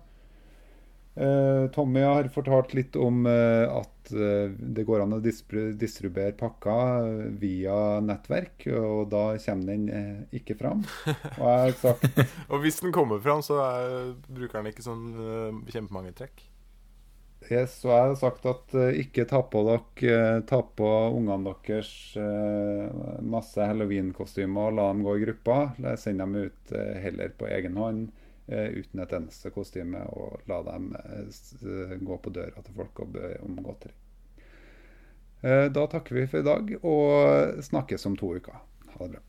Eh, 1.16 1.72
Tommy 1.72 2.02
har 2.02 2.28
fortalt 2.34 2.74
litt 2.74 2.96
om 2.98 3.28
eh, 3.30 3.70
at 3.70 4.12
eh, 4.18 4.50
det 4.50 4.86
går 4.88 5.04
an 5.04 5.14
å 5.14 5.20
distribuere 5.22 6.34
pakker 6.38 7.36
via 7.38 8.00
nettverk, 8.02 8.66
og 8.74 9.12
da 9.12 9.26
kommer 9.44 9.76
den 9.76 10.32
ikke 10.34 10.58
fram. 10.58 10.82
Og 11.38 11.86
Og 12.52 12.58
hvis 12.64 12.82
den 12.82 12.96
kommer 12.96 13.22
fram, 13.22 13.44
så 13.46 13.62
er, 13.62 14.10
bruker 14.26 14.60
den 14.60 14.74
ikke 14.74 14.86
sånn 14.86 15.06
kjempemange 15.70 16.16
trekk. 16.18 16.50
Yes, 17.52 17.76
og 17.84 17.92
jeg 17.92 18.04
har 18.08 18.14
sagt 18.16 18.46
at 18.48 18.76
ikke 18.96 19.26
ta 19.28 19.42
på 19.52 19.66
dere 19.68 20.38
Ta 20.48 20.62
på 20.64 20.90
ungene 21.12 21.52
deres 21.68 21.90
masse 23.20 23.60
halloween-kostymer 23.68 24.72
og 24.72 24.78
la 24.78 24.86
dem 24.94 25.04
gå 25.04 25.18
i 25.18 25.26
grupper. 25.26 25.98
Send 26.00 26.24
dem 26.24 26.38
ut 26.40 26.72
heller 27.04 27.36
på 27.36 27.52
egen 27.52 27.76
hånd 27.78 28.23
uten 28.48 29.00
et 29.00 29.14
eneste 29.16 29.52
kostyme, 29.56 30.04
og 30.12 30.42
la 30.52 30.60
dem 30.68 30.92
eh, 31.00 31.28
eh, 31.64 31.98
gå 32.04 32.18
på 32.20 32.34
døra 32.36 32.64
til 32.64 32.76
folk 32.76 33.04
og 33.06 33.14
be 33.16 33.36
om 33.44 33.60
godteri. 33.64 33.94
Eh, 35.44 35.68
da 35.76 35.88
takker 35.92 36.16
vi 36.20 36.28
for 36.28 36.44
i 36.44 36.48
dag, 36.48 36.74
og 36.84 37.64
snakkes 37.64 38.06
om 38.10 38.18
to 38.20 38.36
uker. 38.36 38.60
Ha 38.96 39.08
det 39.08 39.16
bra. 39.16 39.28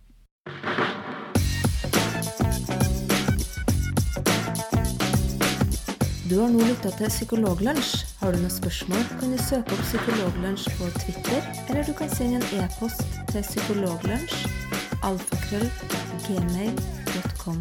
Du 6.24 6.38
har 6.40 6.48
nå 6.50 6.64
lytta 6.66 6.90
til 6.96 7.10
Psykologlunsj. 7.12 7.90
Har 8.18 8.32
du 8.32 8.40
noen 8.40 8.50
spørsmål, 8.50 9.04
kan 9.20 9.34
du 9.34 9.38
søke 9.38 9.76
opp 9.76 9.84
Psykologlunsj 9.86 10.66
på 10.80 10.88
Twitter, 10.96 11.46
eller 11.68 11.86
du 11.86 11.92
kan 11.94 12.10
sende 12.10 12.40
en 12.40 12.64
e-post 12.64 13.04
til 13.30 13.44
psykologlunsj 13.44 14.48
alfakrøll 15.04 15.68
gmail.com. 16.26 17.60